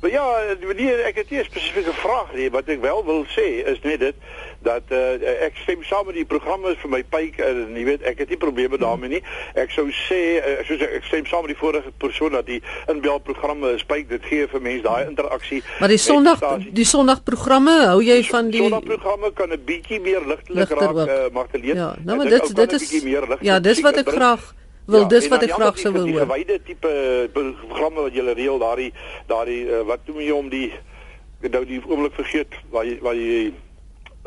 Maar 0.00 0.10
ja, 0.10 0.54
nee, 0.76 0.92
ek 0.94 1.16
het 1.16 1.30
nie 1.30 1.38
'n 1.38 1.44
spesifieke 1.44 1.92
vraag 1.92 2.34
nie, 2.34 2.50
wat 2.50 2.68
ek 2.68 2.80
wel 2.80 3.04
wil 3.04 3.24
sê 3.26 3.66
is 3.66 3.80
net 3.82 3.98
dit 4.00 4.14
dat 4.62 4.82
uh, 4.88 5.42
ek 5.46 5.56
stem 5.56 5.82
saam 5.82 6.06
met 6.06 6.14
die 6.14 6.24
programme 6.24 6.74
vir 6.78 6.90
my 6.90 7.02
pyk 7.02 7.38
en 7.42 7.74
jy 7.74 7.84
weet 7.84 8.02
ek 8.02 8.18
het 8.18 8.28
nie 8.28 8.38
probleme 8.38 8.78
daarmee 8.78 9.08
nie. 9.08 9.22
Ek 9.54 9.70
sou 9.70 9.88
sê 9.90 10.38
uh, 10.38 10.62
soos 10.66 10.84
ek, 10.86 10.92
ek 11.00 11.04
stem 11.04 11.26
saam 11.26 11.42
met 11.46 11.54
die 11.54 11.58
vorige 11.58 11.90
persoon 11.98 12.32
dat 12.32 12.46
die 12.46 12.62
inbelprogramme 12.86 13.72
is 13.74 13.82
pyk 13.82 14.06
dit 14.08 14.22
gee 14.30 14.46
vir 14.46 14.62
mense 14.62 14.82
daai 14.86 15.08
interaksie. 15.08 15.62
Maar 15.80 15.94
die 15.94 15.98
Sondag 15.98 16.38
die 16.70 16.86
Sondagprogramme 16.86 17.76
hou 17.90 17.98
jy 18.02 18.22
van 18.30 18.50
die 18.54 18.62
Sondagprogramme 18.62 19.32
kan 19.34 19.50
'n 19.50 19.64
bietjie 19.64 20.00
meer 20.00 20.22
ligtelik 20.26 20.70
raak 20.78 20.94
uh, 21.06 21.26
Magdalene. 21.32 21.74
Ja, 21.74 21.96
nou 22.04 22.16
maar 22.16 22.28
dit 22.28 22.54
dit 22.54 22.72
is 22.72 22.86
Ja, 23.40 23.58
dis 23.58 23.80
wat 23.80 23.96
ek 23.96 24.08
graag 24.08 24.54
Wel 24.88 25.00
ja, 25.00 25.06
dis 25.06 25.28
wat 25.28 25.42
ek 25.44 25.50
graag 25.52 25.78
sou 25.78 25.92
wil 25.92 26.06
hoor. 26.08 26.22
Die 26.24 26.32
wyde 26.32 26.54
tipe 26.64 26.90
programme 27.34 28.06
wat 28.06 28.14
jy 28.16 28.22
reël 28.32 28.60
daardie 28.62 28.92
daardie 29.28 29.60
uh, 29.68 29.82
wat 29.84 30.06
doen 30.08 30.22
jy 30.24 30.32
om 30.32 30.48
die 30.48 30.70
nou 31.44 31.60
die 31.68 31.80
oomblik 31.84 32.14
vergeet 32.16 32.56
waar 32.72 32.88
jy 32.88 32.94
waar 33.04 33.18
jy 33.18 33.50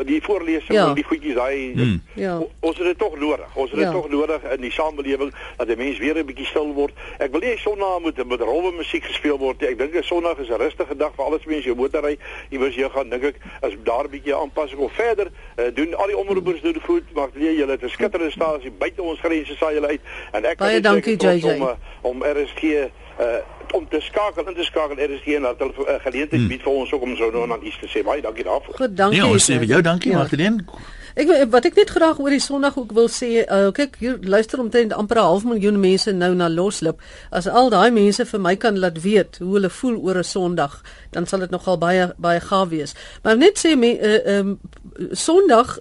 die 0.06 0.22
voorlesing 0.24 0.74
ja. 0.78 0.88
en 0.88 0.94
die 0.94 1.04
goedjies 1.04 1.36
daai 1.36 1.74
hmm. 1.74 2.02
ja. 2.14 2.40
ons 2.60 2.78
het 2.78 2.88
dit 2.88 2.98
tog 2.98 3.18
nodig. 3.20 3.56
Ons 3.56 3.70
het 3.70 3.80
dit 3.80 3.88
ja. 3.88 3.92
tog 3.92 4.10
nodig 4.10 4.44
in 4.56 4.62
die 4.62 4.72
samelewing 4.72 5.34
dat 5.58 5.68
die 5.68 5.76
mens 5.76 5.98
weer 5.98 6.18
'n 6.18 6.26
bietjie 6.26 6.46
stil 6.46 6.74
word. 6.74 6.94
Ek 7.18 7.32
wil 7.32 7.40
nie 7.40 7.58
Sondag 7.58 8.00
moet 8.00 8.18
met 8.28 8.42
rowwe 8.42 8.72
musiek 8.78 9.04
gespeel 9.04 9.38
word 9.38 9.62
nie. 9.62 9.70
Ek 9.70 9.78
dink 9.78 9.96
'n 9.96 10.04
Sondag 10.04 10.38
is 10.38 10.50
'n 10.50 10.62
rustige 10.62 10.96
dag 10.96 11.16
vir 11.16 11.26
alles 11.26 11.46
mense 11.46 11.66
jou 11.66 11.76
motor 11.76 12.04
ry. 12.04 12.18
Iewers 12.50 12.76
jy 12.76 12.90
gaan 12.90 13.10
dink 13.10 13.24
ek 13.24 13.36
as 13.62 13.74
daar 13.84 14.04
'n 14.04 14.12
bietjie 14.12 14.36
aanpassing 14.36 14.80
of 14.80 14.94
verder 14.94 15.28
uh, 15.58 15.66
doen 15.74 15.96
al 15.96 16.08
die 16.08 16.18
omroepers 16.18 16.62
doen 16.62 16.82
goed, 16.82 17.04
maar 17.14 17.30
jy 17.34 17.56
julle 17.56 17.72
het 17.72 17.84
'n 17.84 17.90
skitterende 17.90 18.32
stasie 18.32 18.72
buite 18.72 19.02
ons 19.02 19.20
grense 19.20 19.56
saai 19.56 19.74
julle 19.74 19.88
uit 19.88 20.02
en 20.32 20.46
ek 20.46 20.58
Baie 20.58 20.80
dankie 20.80 21.16
JJ 21.16 21.54
om 21.54 21.62
uh, 21.62 21.76
om 22.02 22.24
RSG 22.24 22.64
uh, 22.64 23.42
om 23.72 23.88
te 23.90 24.00
skakel 24.02 24.48
in 24.48 24.56
te 24.56 24.64
skakel 24.64 24.98
er 24.98 25.10
is 25.10 25.22
geen 25.22 25.42
dat 25.42 25.60
hulle 25.60 25.74
'n 25.74 25.90
uh, 25.90 26.00
geleentheid 26.06 26.48
bied 26.48 26.62
vir 26.62 26.72
ons 26.72 26.94
ook 26.94 27.02
om 27.02 27.16
so 27.16 27.32
nou 27.32 27.52
aan 27.52 27.66
iets 27.66 27.80
te 27.80 27.88
sê 27.88 28.04
baie 28.04 28.22
dankie 28.22 28.44
daarvoor. 28.44 28.76
Goed, 28.76 28.98
dankie. 28.98 29.22
Nee, 29.22 29.32
ons 29.32 29.52
sê 29.52 29.60
vir 29.60 29.70
jou 29.74 29.82
dankie 29.82 30.12
ja. 30.12 30.18
Martin. 30.18 30.66
Ek 31.16 31.28
wat 31.52 31.66
ek 31.68 31.76
net 31.76 31.90
graag 31.92 32.20
oor 32.24 32.32
die 32.32 32.40
Sondag 32.40 32.78
ook 32.80 32.94
wil 32.96 33.10
sê, 33.12 33.44
uh, 33.44 33.72
kyk 33.76 33.98
hier 34.00 34.18
luister 34.24 34.60
omtrent 34.60 34.94
amper 34.94 35.18
'n 35.18 35.28
half 35.28 35.44
miljoen 35.44 35.80
mense 35.80 36.12
nou 36.12 36.34
na 36.36 36.48
Loslip. 36.50 37.02
As 37.32 37.48
al 37.48 37.70
daai 37.70 37.92
mense 37.92 38.26
vir 38.26 38.40
my 38.40 38.56
kan 38.56 38.80
laat 38.80 39.02
weet 39.02 39.38
hoe 39.38 39.54
hulle 39.54 39.70
voel 39.70 39.98
oor 39.98 40.18
'n 40.18 40.24
Sondag, 40.24 40.82
dan 41.12 41.26
sal 41.26 41.40
dit 41.40 41.50
nogal 41.50 41.78
baie 41.78 42.14
baie 42.18 42.40
gaaf 42.40 42.70
wees. 42.70 42.96
Maar 43.24 43.38
net 43.38 43.60
sê 43.60 43.76
my 43.76 44.00
uh, 44.02 44.38
um, 44.38 44.60
Sondag 45.12 45.80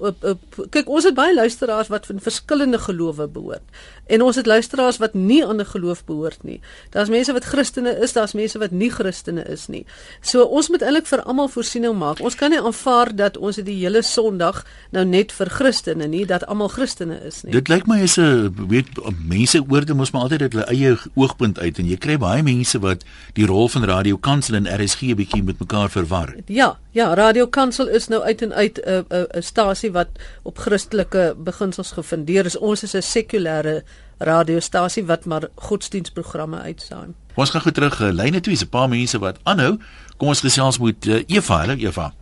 op, 0.00 0.24
op 0.24 0.66
kyk 0.70 0.88
ons 0.88 1.04
het 1.04 1.14
baie 1.14 1.34
luisteraars 1.34 1.88
wat 1.92 2.06
van 2.06 2.20
verskillende 2.20 2.78
gelowe 2.78 3.28
behoort. 3.28 3.64
En 4.10 4.22
ons 4.22 4.36
het 4.36 4.46
luisteraars 4.46 4.98
wat 4.98 5.14
nie 5.14 5.46
aan 5.46 5.60
'n 5.60 5.66
geloof 5.66 6.04
behoort 6.04 6.42
nie. 6.42 6.60
Daar's 6.90 7.08
mense 7.08 7.32
wat 7.32 7.44
Christene 7.44 7.98
is, 7.98 8.12
daar's 8.12 8.32
mense 8.32 8.58
wat 8.58 8.70
nie 8.70 8.90
Christene 8.90 9.44
is 9.44 9.66
nie. 9.66 9.86
So 10.20 10.42
ons 10.42 10.68
moet 10.68 10.82
eintlik 10.82 11.06
vir 11.06 11.22
almal 11.22 11.48
voorsiening 11.48 11.98
maak. 11.98 12.20
Ons 12.20 12.34
kan 12.34 12.50
nie 12.50 12.60
aanvaar 12.60 13.16
dat 13.16 13.36
ons 13.36 13.56
die 13.56 13.78
hele 13.84 14.02
Sondag 14.02 14.64
nou 14.90 15.04
net 15.04 15.32
vir 15.32 15.46
Christene 15.46 16.06
nie, 16.06 16.26
dat 16.26 16.46
almal 16.46 16.68
Christene 16.68 17.20
is 17.24 17.42
nie. 17.42 17.52
Dit 17.52 17.68
lyk 17.68 17.86
my 17.86 18.00
is 18.00 18.16
'n 18.18 18.54
weet 18.68 18.86
mense 19.28 19.64
oorde 19.68 19.94
mos 19.94 20.10
maar 20.10 20.22
altyd 20.22 20.42
uit 20.42 20.52
hulle 20.52 20.66
eie 20.66 20.98
oogpunt 21.14 21.58
uit 21.58 21.78
en 21.78 21.86
jy 21.86 21.96
kry 21.96 22.18
baie 22.18 22.42
mense 22.42 22.78
wat 22.78 23.04
die 23.32 23.46
rol 23.46 23.68
van 23.68 23.84
Radio 23.84 24.16
Kansel 24.16 24.54
en 24.54 24.66
RSG 24.66 25.02
'n 25.02 25.14
bietjie 25.14 25.42
met 25.42 25.58
mekaar 25.58 25.90
verwar. 25.90 26.34
Ja, 26.46 26.78
ja, 26.90 27.14
Radio 27.14 27.46
Kansel 27.46 27.88
is 27.88 28.08
nou 28.08 28.22
uit 28.22 28.42
en 28.42 28.52
uit 28.52 28.80
'n 28.84 29.04
'n 29.08 29.26
'n 29.36 29.42
stasie 29.42 29.89
wat 29.92 30.08
op 30.42 30.58
Christelike 30.58 31.34
beginsels 31.36 31.92
gefundeer 31.92 32.44
is. 32.44 32.58
Ons 32.58 32.82
is 32.82 32.94
'n 32.94 33.02
sekulêre 33.02 33.82
radiostasie 34.18 35.04
wat 35.06 35.24
maar 35.24 35.48
godsdienstprogramme 35.54 36.58
uitsaai. 36.58 37.08
Ons 37.34 37.50
gaan 37.50 37.60
gou 37.60 37.72
terug 37.72 38.00
uh, 38.00 38.12
lyne 38.12 38.40
toe, 38.40 38.52
'n 38.52 38.68
paar 38.68 38.88
mense 38.88 39.18
wat 39.18 39.38
aanhou. 39.42 39.78
Kom 40.16 40.28
ons 40.28 40.40
gesels 40.40 40.78
met 40.78 41.06
uh, 41.06 41.22
Eva, 41.26 41.58
hallo 41.58 41.74
Eva. 41.74 42.12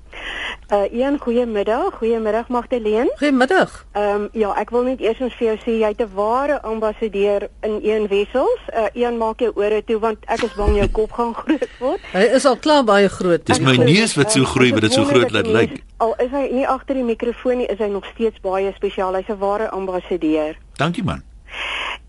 Uh 0.69 0.85
een 0.93 1.19
goeiemiddag, 1.19 1.95
goeiemiddag 1.95 2.49
Magdalene. 2.49 3.13
Goeiemiddag. 3.17 3.87
Ehm 3.93 4.05
um, 4.05 4.29
ja, 4.33 4.51
ek 4.61 4.71
wil 4.71 4.83
net 4.83 5.01
eers 5.01 5.17
vir 5.17 5.47
jou 5.47 5.55
sê 5.65 5.77
jy 5.81 5.89
het 5.89 6.03
'n 6.05 6.11
ware 6.15 6.63
ambassadeur 6.63 7.49
in 7.61 7.79
een 7.83 8.09
wessels. 8.09 8.61
Uh 8.77 8.85
een 8.93 9.17
maak 9.17 9.41
jou 9.41 9.53
ore 9.55 9.85
toe 9.85 9.99
want 9.99 10.19
ek 10.27 10.43
is 10.43 10.55
bang 10.55 10.77
jou 10.77 10.89
kop 10.89 11.13
gaan 11.13 11.35
groot 11.41 11.69
word. 11.79 12.01
Hy 12.13 12.25
is 12.37 12.45
al 12.45 12.57
klaar 12.57 12.85
baie 12.85 13.09
groot. 13.09 13.47
Dis 13.47 13.61
my 13.61 13.77
neus 13.77 14.15
wat 14.15 14.33
so 14.33 14.45
groei, 14.45 14.71
wat 14.73 14.81
dit 14.81 14.93
so 14.93 15.05
groot 15.05 15.31
laat 15.31 15.47
lyk. 15.47 15.83
Al 15.97 16.15
is 16.19 16.31
hy 16.31 16.49
nie 16.53 16.69
agter 16.69 16.95
die 16.95 17.05
mikrofoon 17.05 17.57
nie, 17.57 17.67
is 17.67 17.79
hy 17.79 17.89
nog 17.89 18.05
steeds 18.05 18.41
baie 18.41 18.73
spesiaal. 18.77 19.15
Hy's 19.15 19.29
'n 19.29 19.39
ware 19.39 19.71
ambassadeur. 19.71 20.59
Dankie 20.77 21.05
man. 21.05 21.23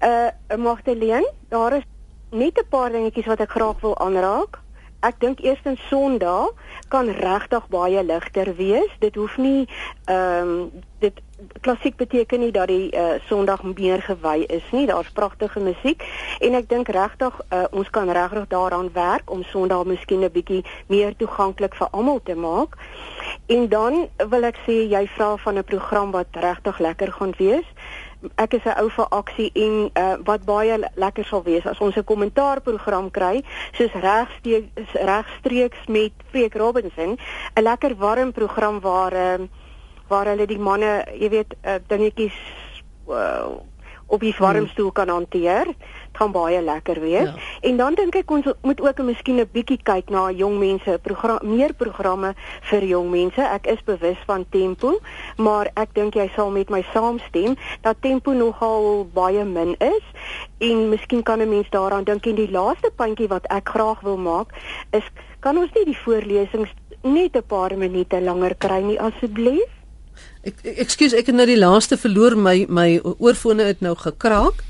Uh 0.03 0.57
Magdalene, 0.57 1.31
daar 1.49 1.73
is 1.73 1.83
net 2.31 2.59
'n 2.59 2.67
paar 2.69 2.91
dingetjies 2.91 3.25
wat 3.25 3.39
ek 3.39 3.49
graag 3.49 3.79
wil 3.81 3.97
aanraak. 3.97 4.59
Ek 4.99 5.15
dink 5.19 5.39
eerstens 5.39 5.79
Sondag 5.87 6.51
kan 6.91 7.07
regtig 7.07 7.67
baie 7.71 8.03
ligter 8.03 8.55
wees. 8.55 8.91
Dit 8.99 9.15
hoef 9.15 9.37
nie 9.37 9.67
ehm 10.05 10.49
um, 10.49 10.71
dit 10.99 11.15
klassiek 11.63 11.95
beteken 11.95 12.39
nie 12.39 12.51
dat 12.51 12.67
die 12.67 12.91
uh, 12.91 13.13
Sondag 13.29 13.63
meer 13.63 14.01
gewy 14.03 14.43
is 14.51 14.65
nie. 14.75 14.85
Daar's 14.87 15.11
pragtige 15.15 15.59
musiek 15.63 16.03
en 16.39 16.57
ek 16.59 16.67
dink 16.69 16.91
regtig 16.91 17.37
uh, 17.47 17.63
ons 17.71 17.89
kan 17.95 18.11
regtig 18.11 18.49
daaraan 18.51 18.91
werk 18.93 19.31
om 19.31 19.43
Sondag 19.47 19.85
miskien 19.87 20.23
'n 20.23 20.31
bietjie 20.31 20.65
meer 20.87 21.15
toeganklik 21.15 21.75
vir 21.79 21.87
almal 21.91 22.19
te 22.23 22.35
maak. 22.35 22.75
En 23.47 23.69
dan 23.69 24.09
wil 24.17 24.43
ek 24.43 24.59
sê 24.67 24.83
jy 24.91 25.07
vra 25.15 25.37
van 25.37 25.57
'n 25.57 25.63
program 25.63 26.11
wat 26.11 26.27
regtig 26.31 26.79
lekker 26.79 27.11
gaan 27.11 27.33
wees 27.37 27.67
ek 28.35 28.53
is 28.53 28.65
'n 28.65 28.79
ou 28.81 28.89
vir 28.89 29.07
aksie 29.09 29.51
en 29.55 29.89
uh, 29.93 30.15
wat 30.23 30.45
baie 30.45 30.77
lekker 30.95 31.25
sal 31.25 31.43
wees 31.43 31.65
as 31.65 31.79
ons 31.79 31.95
'n 31.95 32.03
kommentaarprogram 32.03 33.11
kry 33.11 33.43
soos 33.71 33.91
regstreeks 33.93 34.93
regstreeks 34.93 35.87
met 35.87 36.11
Freek 36.31 36.55
Robinson 36.55 37.17
'n 37.55 37.63
lekker 37.63 37.95
warm 37.95 38.31
program 38.31 38.79
waar 38.79 39.13
uh, 39.13 39.47
waar 40.07 40.25
hulle 40.25 40.45
die 40.45 40.59
manne 40.59 41.05
jy 41.19 41.29
weet 41.29 41.55
uh, 41.63 41.75
dingetjies 41.87 42.37
uh, 43.07 43.61
op 44.09 44.19
die 44.19 44.33
warmstoel 44.37 44.91
kan 44.91 45.09
hanteer. 45.09 45.69
Dit 46.09 46.21
gaan 46.21 46.31
baie 46.31 46.61
lekker 46.61 46.99
wees. 46.99 47.29
Ja. 47.29 47.35
En 47.61 47.77
dan 47.77 47.95
dink 47.95 48.15
ek 48.15 48.31
ons 48.31 48.45
moet 48.61 48.81
ook 48.81 48.99
'n 48.99 49.05
miskien 49.05 49.39
'n 49.39 49.49
bietjie 49.51 49.79
kyk 49.83 50.09
na 50.09 50.31
jong 50.31 50.59
mense, 50.59 50.99
program 51.01 51.39
meer 51.41 51.73
programme 51.73 52.33
vir 52.61 52.83
jong 52.83 53.09
mense. 53.09 53.41
Ek 53.41 53.67
is 53.67 53.83
bewus 53.85 54.17
van 54.25 54.45
tempo, 54.49 54.99
maar 55.37 55.69
ek 55.75 55.93
dink 55.93 56.13
jy 56.13 56.29
sal 56.35 56.51
met 56.51 56.69
my 56.69 56.83
saamstem 56.93 57.55
dat 57.81 58.01
tempo 58.01 58.33
nogal 58.33 59.07
baie 59.13 59.45
min 59.45 59.75
is 59.79 60.05
en 60.57 60.89
miskien 60.89 61.23
kan 61.23 61.41
'n 61.41 61.49
mens 61.49 61.69
daaraan 61.69 62.03
dink 62.03 62.25
en 62.25 62.35
die 62.35 62.51
laaste 62.51 62.91
puntjie 62.95 63.27
wat 63.27 63.45
ek 63.47 63.69
graag 63.69 64.01
wil 64.01 64.17
maak 64.17 64.47
is 64.91 65.03
kan 65.39 65.57
ons 65.57 65.71
nie 65.75 65.85
die 65.85 65.97
voorlesings 65.97 66.69
net 67.03 67.35
'n 67.35 67.43
paar 67.47 67.77
minute 67.77 68.21
langer 68.21 68.55
kry 68.55 68.81
nie 68.81 68.99
asseblief? 68.99 69.69
Ek 70.43 70.55
ekskuus, 70.63 71.13
ek 71.13 71.25
het 71.25 71.35
nou 71.35 71.45
die 71.45 71.59
laaste 71.59 71.97
verloor 71.97 72.35
my 72.35 72.65
my 72.69 72.99
oorfone 73.19 73.63
het 73.63 73.81
nou 73.81 73.95
gekraak. 73.95 74.63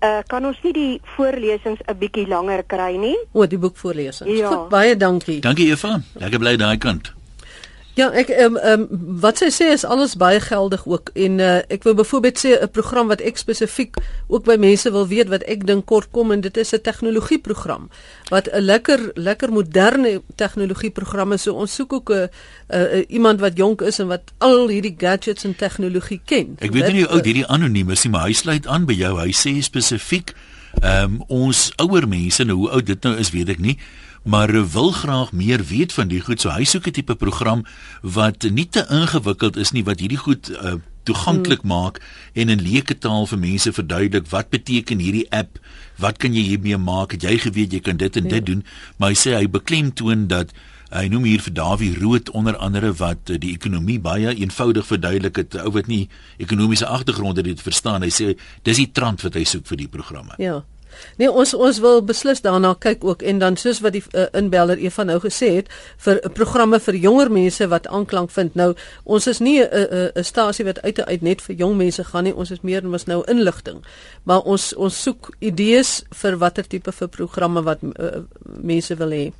Uh 0.00 0.20
kan 0.26 0.44
ons 0.46 0.56
nie 0.62 0.72
die 0.72 1.00
voorlesings 1.16 1.80
'n 1.86 1.98
bietjie 1.98 2.26
langer 2.28 2.62
kry 2.66 2.96
nie? 2.96 3.16
O, 3.32 3.46
die 3.46 3.58
boekvoorlesings. 3.58 4.38
Ja. 4.38 4.48
Goed, 4.48 4.68
baie 4.68 4.96
dankie. 4.96 5.40
Dankie 5.40 5.70
Eva. 5.70 6.00
Lekker 6.14 6.38
bly 6.38 6.56
daai 6.56 6.78
kant. 6.78 7.12
Ja, 8.00 8.06
ek 8.16 8.30
ehm 8.32 8.56
um, 8.56 8.80
um, 8.90 9.16
wat 9.20 9.40
sy 9.42 9.50
sê 9.52 9.66
is 9.74 9.84
alles 9.84 10.14
baie 10.16 10.40
geldig 10.40 10.86
ook 10.88 11.10
en 11.20 11.40
uh, 11.42 11.58
ek 11.68 11.84
wil 11.84 11.98
byvoorbeeld 11.98 12.38
sê 12.40 12.50
'n 12.56 12.70
program 12.72 13.10
wat 13.12 13.20
ek 13.20 13.36
spesifiek 13.36 13.96
ook 14.28 14.44
by 14.48 14.56
mense 14.56 14.88
wil 14.90 15.04
weet 15.08 15.28
wat 15.28 15.44
ek 15.44 15.66
dink 15.68 15.84
kort 15.84 16.08
kom 16.10 16.32
en 16.32 16.40
dit 16.40 16.56
is 16.56 16.72
'n 16.72 16.80
tegnologieprogram 16.80 17.90
wat 18.30 18.48
'n 18.48 18.64
lekker 18.64 19.10
lekker 19.14 19.52
moderne 19.52 20.22
tegnologieprogram 20.36 21.32
is. 21.32 21.42
So 21.42 21.54
ons 21.54 21.74
soek 21.74 21.92
ook 21.92 22.10
'n 22.10 22.28
uh, 22.72 23.04
iemand 23.08 23.40
wat 23.40 23.56
jonk 23.56 23.82
is 23.82 23.98
en 23.98 24.06
wat 24.06 24.32
al 24.38 24.68
hierdie 24.68 24.94
gadgets 24.96 25.44
en 25.44 25.56
tegnologie 25.56 26.20
ken. 26.24 26.56
Ek 26.58 26.72
weet 26.72 26.92
nie 26.92 27.04
hoe 27.04 27.12
oud 27.12 27.24
hierdie 27.24 27.46
anoniem 27.46 27.90
is 27.90 28.04
nie, 28.04 28.12
maar 28.12 28.26
hy 28.26 28.32
sluit 28.32 28.66
aan 28.66 28.86
by 28.86 28.94
jou. 28.94 29.20
Hy 29.20 29.32
sê 29.32 29.60
spesifiek 29.60 30.32
ehm 30.80 31.04
um, 31.04 31.24
ons 31.28 31.72
ouer 31.76 32.08
mense, 32.08 32.44
nou 32.44 32.56
hoe 32.56 32.70
oud 32.70 32.86
dit 32.86 33.02
nou 33.02 33.16
is, 33.16 33.30
weet 33.30 33.48
ek 33.48 33.58
nie 33.58 33.76
maar 34.22 34.52
wil 34.72 34.90
graag 34.90 35.32
meer 35.32 35.64
weet 35.64 35.92
van 35.92 36.08
die 36.08 36.20
goed. 36.20 36.40
So 36.40 36.50
hy 36.50 36.64
soek 36.64 36.86
'n 36.86 36.92
tipe 36.92 37.14
program 37.14 37.64
wat 38.02 38.42
nie 38.42 38.68
te 38.68 38.86
ingewikkeld 38.88 39.56
is 39.56 39.72
nie 39.72 39.84
wat 39.84 40.00
hierdie 40.00 40.20
goed 40.20 40.50
uh, 40.50 40.74
toeganklik 41.02 41.60
hmm. 41.60 41.68
maak 41.68 42.00
en 42.32 42.48
in 42.48 42.60
leuke 42.60 42.98
taal 42.98 43.26
vir 43.26 43.38
mense 43.38 43.72
verduidelik 43.72 44.28
wat 44.28 44.50
beteken 44.50 44.98
hierdie 44.98 45.26
app, 45.30 45.58
wat 45.96 46.18
kan 46.18 46.34
jy 46.34 46.42
hiermee 46.42 46.76
maak? 46.76 47.12
Het 47.16 47.22
jy 47.22 47.38
geweet 47.38 47.72
jy 47.72 47.80
kan 47.80 47.96
dit 47.96 48.16
en 48.16 48.24
ja. 48.24 48.30
dit 48.30 48.46
doen? 48.46 48.64
Maar 48.96 49.14
hy 49.14 49.18
sê 49.18 49.34
hy 49.34 49.48
beklemtoon 49.48 50.28
dat 50.28 50.52
hy 50.90 51.06
noem 51.08 51.24
hier 51.24 51.40
vir 51.40 51.54
Dawie 51.54 51.94
Rood 51.94 52.30
onder 52.30 52.56
andere 52.56 52.92
wat 52.98 53.30
uh, 53.30 53.38
die 53.38 53.54
ekonomie 53.54 54.00
baie 54.02 54.34
eenvoudig 54.34 54.86
verduidelik 54.86 55.36
het. 55.36 55.56
Ou 55.62 55.70
wat 55.70 55.86
nie 55.86 56.08
ekonomiese 56.38 56.86
agtergronde 56.86 57.42
dit 57.46 57.62
verstaan. 57.62 58.02
Hy 58.02 58.10
sê 58.10 58.34
dis 58.66 58.82
die 58.82 58.90
trant 58.92 59.22
wat 59.22 59.38
hy 59.38 59.44
soek 59.46 59.66
vir 59.70 59.84
die 59.84 59.88
programme. 59.88 60.34
Ja. 60.42 60.60
Nee, 61.16 61.30
ons 61.30 61.54
ons 61.54 61.78
wil 61.78 62.02
beslis 62.04 62.40
daarna 62.40 62.74
kyk 62.78 63.04
ook 63.04 63.22
en 63.22 63.38
dan 63.38 63.56
soos 63.56 63.80
wat 63.80 63.92
die 63.92 64.02
uh, 64.14 64.26
inbeller 64.32 64.78
Eva 64.78 65.04
nou 65.04 65.18
gesê 65.20 65.50
het 65.56 65.68
vir 66.04 66.20
uh, 66.20 66.32
programme 66.34 66.80
vir 66.80 66.94
jonger 66.94 67.30
mense 67.30 67.68
wat 67.68 67.86
aanklank 67.86 68.30
vind. 68.30 68.54
Nou, 68.54 68.74
ons 69.04 69.26
is 69.26 69.40
nie 69.40 69.60
'n 69.60 69.68
uh, 69.72 69.80
'n 69.80 69.94
uh, 69.96 70.20
'n 70.20 70.24
stasie 70.24 70.64
wat 70.64 70.82
uit 70.82 71.00
uit 71.00 71.22
net 71.22 71.42
vir 71.42 71.56
jong 71.56 71.76
mense 71.76 72.04
gaan 72.04 72.24
nie. 72.24 72.34
Ons 72.34 72.50
is 72.50 72.60
meer 72.62 72.84
mos 72.84 73.04
nou 73.06 73.22
inligting. 73.26 73.84
Maar 74.24 74.40
ons 74.40 74.74
ons 74.74 75.02
soek 75.02 75.34
idees 75.38 76.02
vir 76.10 76.36
watter 76.36 76.66
tipe 76.66 76.92
vir 76.92 77.08
programme 77.08 77.62
wat 77.62 77.78
uh, 77.82 78.22
mense 78.44 78.96
wil 78.96 79.10
hê. 79.10 79.32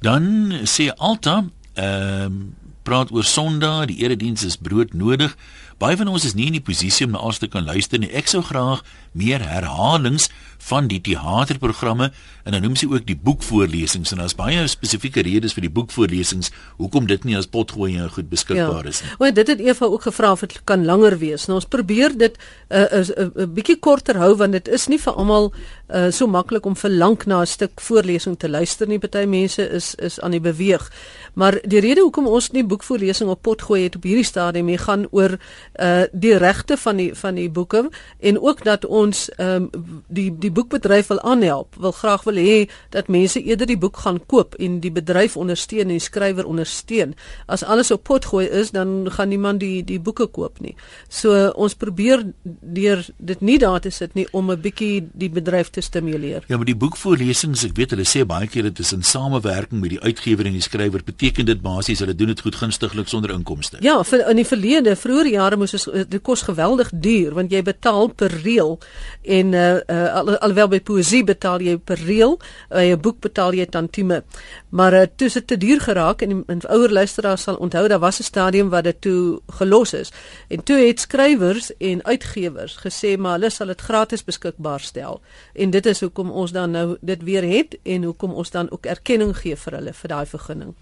Dan 0.00 0.52
sê 0.64 0.90
Alta, 0.96 1.44
ehm 1.74 2.24
um, 2.24 2.54
praat 2.88 3.10
oor 3.12 3.24
Sondag, 3.24 3.90
die 3.90 3.98
erediens 4.00 4.44
is 4.46 4.56
brood 4.56 4.94
nodig. 4.96 5.34
Baie 5.78 5.94
van 5.94 6.08
ons 6.10 6.24
is 6.26 6.34
nie 6.34 6.48
in 6.50 6.56
die 6.56 6.64
posisie 6.64 7.06
om 7.06 7.12
na 7.14 7.20
alles 7.22 7.38
te 7.38 7.46
kan 7.46 7.62
luister 7.62 8.00
nie. 8.02 8.10
Ek 8.10 8.26
sou 8.26 8.40
graag 8.42 8.80
meer 9.14 9.44
herhalings 9.46 10.26
van 10.58 10.88
die 10.90 11.00
teaterprogramme 11.00 12.10
en 12.44 12.52
dan 12.52 12.62
noem 12.62 12.76
sy 12.76 12.88
ook 12.88 13.06
die 13.06 13.16
boekvoorlesings 13.16 14.12
en 14.12 14.22
daar's 14.22 14.36
baie 14.38 14.66
spesifieke 14.68 15.22
redes 15.22 15.54
vir 15.56 15.66
die 15.66 15.72
boekvoorlesings 15.72 16.50
hoekom 16.78 17.06
dit 17.06 17.24
nie 17.28 17.36
as 17.38 17.46
potgooi 17.46 17.96
en 17.96 18.10
goed 18.10 18.28
beskikbaar 18.30 18.88
ja. 18.88 18.92
is 18.92 19.02
nie. 19.02 19.12
Want 19.20 19.38
dit 19.38 19.52
het 19.52 19.60
Eva 19.60 19.86
ook 19.86 20.06
gevra 20.08 20.32
of 20.32 20.40
dit 20.40 20.58
kan 20.64 20.84
langer 20.84 21.18
wees. 21.18 21.46
Nou 21.48 21.58
ons 21.60 21.68
probeer 21.68 22.16
dit 22.18 22.36
'n 22.36 22.74
uh, 22.76 22.86
'n 22.92 23.12
uh, 23.16 23.26
uh, 23.42 23.46
bietjie 23.46 23.78
korter 23.78 24.16
hou 24.16 24.34
want 24.36 24.52
dit 24.52 24.68
is 24.68 24.88
nie 24.88 24.98
vir 24.98 25.12
almal 25.12 25.52
uh, 25.88 26.10
so 26.10 26.26
maklik 26.26 26.66
om 26.66 26.76
vir 26.76 26.90
lank 26.90 27.26
na 27.26 27.40
'n 27.40 27.46
stuk 27.46 27.80
voorlesing 27.80 28.38
te 28.38 28.48
luister 28.48 28.88
nie. 28.88 28.98
Party 28.98 29.24
mense 29.26 29.70
is 29.70 29.94
is 29.94 30.20
aan 30.20 30.30
die 30.30 30.40
beweeg. 30.40 30.90
Maar 31.34 31.60
die 31.62 31.80
rede 31.80 32.00
hoekom 32.00 32.26
ons 32.26 32.50
nie 32.50 32.64
boekvoorlesing 32.64 33.30
op 33.30 33.42
potgooi 33.42 33.82
het 33.82 33.96
op 33.96 34.02
hierdie 34.02 34.24
stadium 34.24 34.66
nie 34.66 34.78
gaan 34.78 35.06
oor 35.10 35.38
uh 35.80 36.02
die 36.12 36.36
regte 36.36 36.76
van 36.76 36.96
die 36.96 37.14
van 37.14 37.34
die 37.34 37.50
boeke 37.50 37.90
en 38.18 38.40
ook 38.40 38.64
dat 38.64 38.84
ons 38.84 39.30
um, 39.36 39.70
die 40.08 40.38
die 40.38 40.47
boekbedryf 40.52 41.06
wil 41.12 41.20
aanhelp, 41.20 41.76
wil 41.80 41.92
graag 41.92 42.24
wil 42.24 42.38
hê 42.40 42.68
dat 42.94 43.08
mense 43.08 43.42
eerder 43.42 43.66
die 43.66 43.78
boek 43.78 43.96
gaan 44.04 44.20
koop 44.26 44.54
en 44.58 44.80
die 44.80 44.92
bedryf 44.92 45.36
ondersteun 45.36 45.88
en 45.88 45.96
die 45.96 46.02
skrywer 46.02 46.46
ondersteun. 46.46 47.14
As 47.46 47.64
alles 47.64 47.90
op 47.90 48.04
potgooi 48.08 48.46
is, 48.46 48.70
dan 48.70 49.10
gaan 49.10 49.28
niemand 49.28 49.60
die 49.60 49.84
die 49.84 50.00
boeke 50.00 50.26
koop 50.26 50.60
nie. 50.60 50.74
So 51.08 51.48
ons 51.56 51.74
probeer 51.74 52.24
deur 52.44 53.04
dit 53.18 53.40
nie 53.40 53.58
daar 53.58 53.80
te 53.80 53.90
sit 53.90 54.14
nie 54.14 54.26
om 54.32 54.50
'n 54.50 54.60
bietjie 54.60 55.08
die 55.12 55.30
bedryf 55.30 55.70
te 55.70 55.80
stimuleer. 55.80 56.44
Ja, 56.48 56.56
maar 56.56 56.66
die 56.66 56.76
boekvoorlesings, 56.76 57.64
ek 57.64 57.76
weet 57.76 57.90
hulle 57.90 58.04
sê 58.04 58.24
baie 58.26 58.46
keer 58.46 58.62
dit 58.62 58.78
is 58.78 58.92
in 58.92 59.02
samewerking 59.02 59.80
met 59.80 59.90
die 59.90 60.00
uitgewer 60.00 60.46
en 60.46 60.52
die 60.52 60.60
skrywer. 60.60 61.02
Beteken 61.04 61.46
dit 61.46 61.62
basies 61.62 61.98
hulle 61.98 62.14
doen 62.14 62.26
dit 62.26 62.40
goed 62.40 62.54
gunstiglik 62.54 63.08
sonder 63.08 63.30
inkomste? 63.30 63.76
Ja, 63.80 64.02
vir, 64.02 64.28
in 64.28 64.36
die 64.36 64.46
verlede, 64.46 64.96
vroeë 64.96 65.30
jare 65.30 65.56
moes 65.56 65.76
dit 66.08 66.22
kos 66.22 66.42
geweldig 66.42 66.90
duur 66.92 67.34
want 67.34 67.52
jy 67.52 67.62
betaal 67.62 68.08
per 68.08 68.32
reël 68.42 68.78
en 69.22 69.52
uh, 69.52 69.80
uh 69.88 70.37
alhoewel 70.40 70.68
by 70.68 70.80
poesie 70.80 71.24
betaal 71.24 71.60
jy 71.60 71.76
per 71.78 71.98
reël, 71.98 72.38
by 72.70 72.84
'n 72.92 73.00
boek 73.00 73.20
betaal 73.20 73.52
jy 73.54 73.66
tantieme. 73.66 74.22
Maar 74.70 74.92
uh, 74.94 75.02
toe 75.16 75.28
dit 75.28 75.46
te 75.46 75.56
duur 75.56 75.80
geraak 75.80 76.22
en, 76.22 76.44
en 76.46 76.60
ouer 76.68 76.90
luisteraars 76.90 77.42
sal 77.42 77.56
onthou 77.56 77.88
daar 77.88 77.98
was 77.98 78.20
'n 78.20 78.22
stadium 78.22 78.68
wat 78.68 78.84
dit 78.84 79.00
toe 79.00 79.40
gelos 79.46 79.92
is. 79.94 80.12
En 80.48 80.62
toe 80.62 80.76
het 80.76 81.00
skrywers 81.00 81.76
en 81.78 82.04
uitgewers 82.04 82.78
gesê 82.84 83.16
maar 83.18 83.32
hulle 83.32 83.50
sal 83.50 83.66
dit 83.66 83.80
gratis 83.80 84.24
beskikbaar 84.24 84.80
stel. 84.80 85.20
En 85.54 85.70
dit 85.70 85.86
is 85.86 86.00
hoekom 86.00 86.30
ons 86.30 86.52
dan 86.52 86.70
nou 86.70 86.96
dit 87.00 87.22
weer 87.22 87.42
het 87.42 87.78
en 87.82 88.02
hoekom 88.02 88.32
ons 88.32 88.50
dan 88.50 88.70
ook 88.70 88.86
erkenning 88.86 89.36
gee 89.36 89.56
vir 89.56 89.72
hulle 89.72 89.92
vir 89.92 90.08
daai 90.08 90.26
vergunning. 90.26 90.74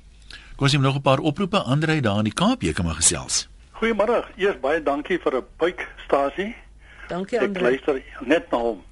Kom 0.56 0.64
ons 0.64 0.72
neem 0.72 0.82
nog 0.82 0.96
'n 0.96 1.02
paar 1.02 1.18
oproepe 1.18 1.58
Andre 1.58 2.00
daar 2.00 2.18
in 2.18 2.24
die 2.24 2.32
Kaap, 2.32 2.62
jy 2.62 2.72
kan 2.72 2.84
maar 2.84 2.94
gesels. 2.94 3.48
Goeiemôre. 3.76 4.24
Eers 4.36 4.60
baie 4.60 4.82
dankie 4.82 5.18
vir 5.18 5.36
'n 5.36 5.44
puikstasie. 5.56 6.54
Dankie 7.08 7.40
Andre. 7.40 7.60
Ek 7.60 7.70
luister 7.70 8.02
net 8.20 8.50
na 8.50 8.58
hom. 8.58 8.82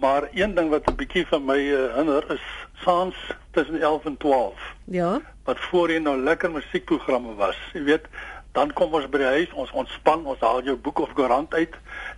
Maar 0.00 0.28
een 0.32 0.54
ding 0.54 0.70
wat 0.70 0.90
'n 0.90 0.94
bietjie 0.94 1.26
van 1.26 1.44
my 1.44 1.58
uh, 1.58 1.94
hinder 1.94 2.30
is 2.30 2.42
saans 2.84 3.16
tussen 3.50 3.80
11 3.80 4.04
en 4.04 4.16
12. 4.16 4.54
Ja. 4.84 5.20
Wat 5.44 5.60
voorheen 5.60 6.02
nou 6.02 6.16
lekker 6.16 6.50
musiekprogramme 6.50 7.34
was. 7.34 7.56
Jy 7.72 7.82
weet, 7.82 8.06
dan 8.52 8.72
kom 8.72 8.94
ons 8.94 9.08
by 9.08 9.18
die 9.18 9.26
huis, 9.26 9.52
ons 9.52 9.70
ontspan, 9.70 10.24
ons 10.24 10.40
haal 10.40 10.62
jou 10.64 10.76
boek 10.76 10.98
of 10.98 11.12
koerant 11.12 11.54
uit. 11.54 11.74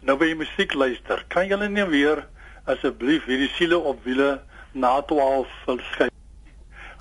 Nou 0.07 0.19
wil 0.19 0.29
jy 0.29 0.37
musiek 0.39 0.75
luister. 0.75 1.25
Kan 1.29 1.47
julle 1.47 1.69
nie 1.69 1.87
weer 1.91 2.27
asseblief 2.65 3.25
hierdie 3.25 3.51
siele 3.57 3.79
op 3.79 4.05
wiele 4.05 4.41
na 4.73 5.01
12 5.11 5.49
verskyn? 5.65 6.13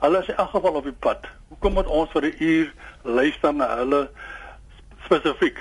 Hulle 0.01 0.21
is 0.21 0.31
in 0.33 0.39
elk 0.41 0.49
geval 0.55 0.79
op 0.79 0.89
die 0.89 0.95
pad. 1.05 1.25
Hoekom 1.49 1.73
moet 1.73 1.87
ons 1.87 2.11
vir 2.11 2.25
'n 2.25 2.35
uur 2.39 2.73
luister 3.03 3.53
na 3.53 3.77
hulle 3.77 4.09
spesifiek? 5.05 5.59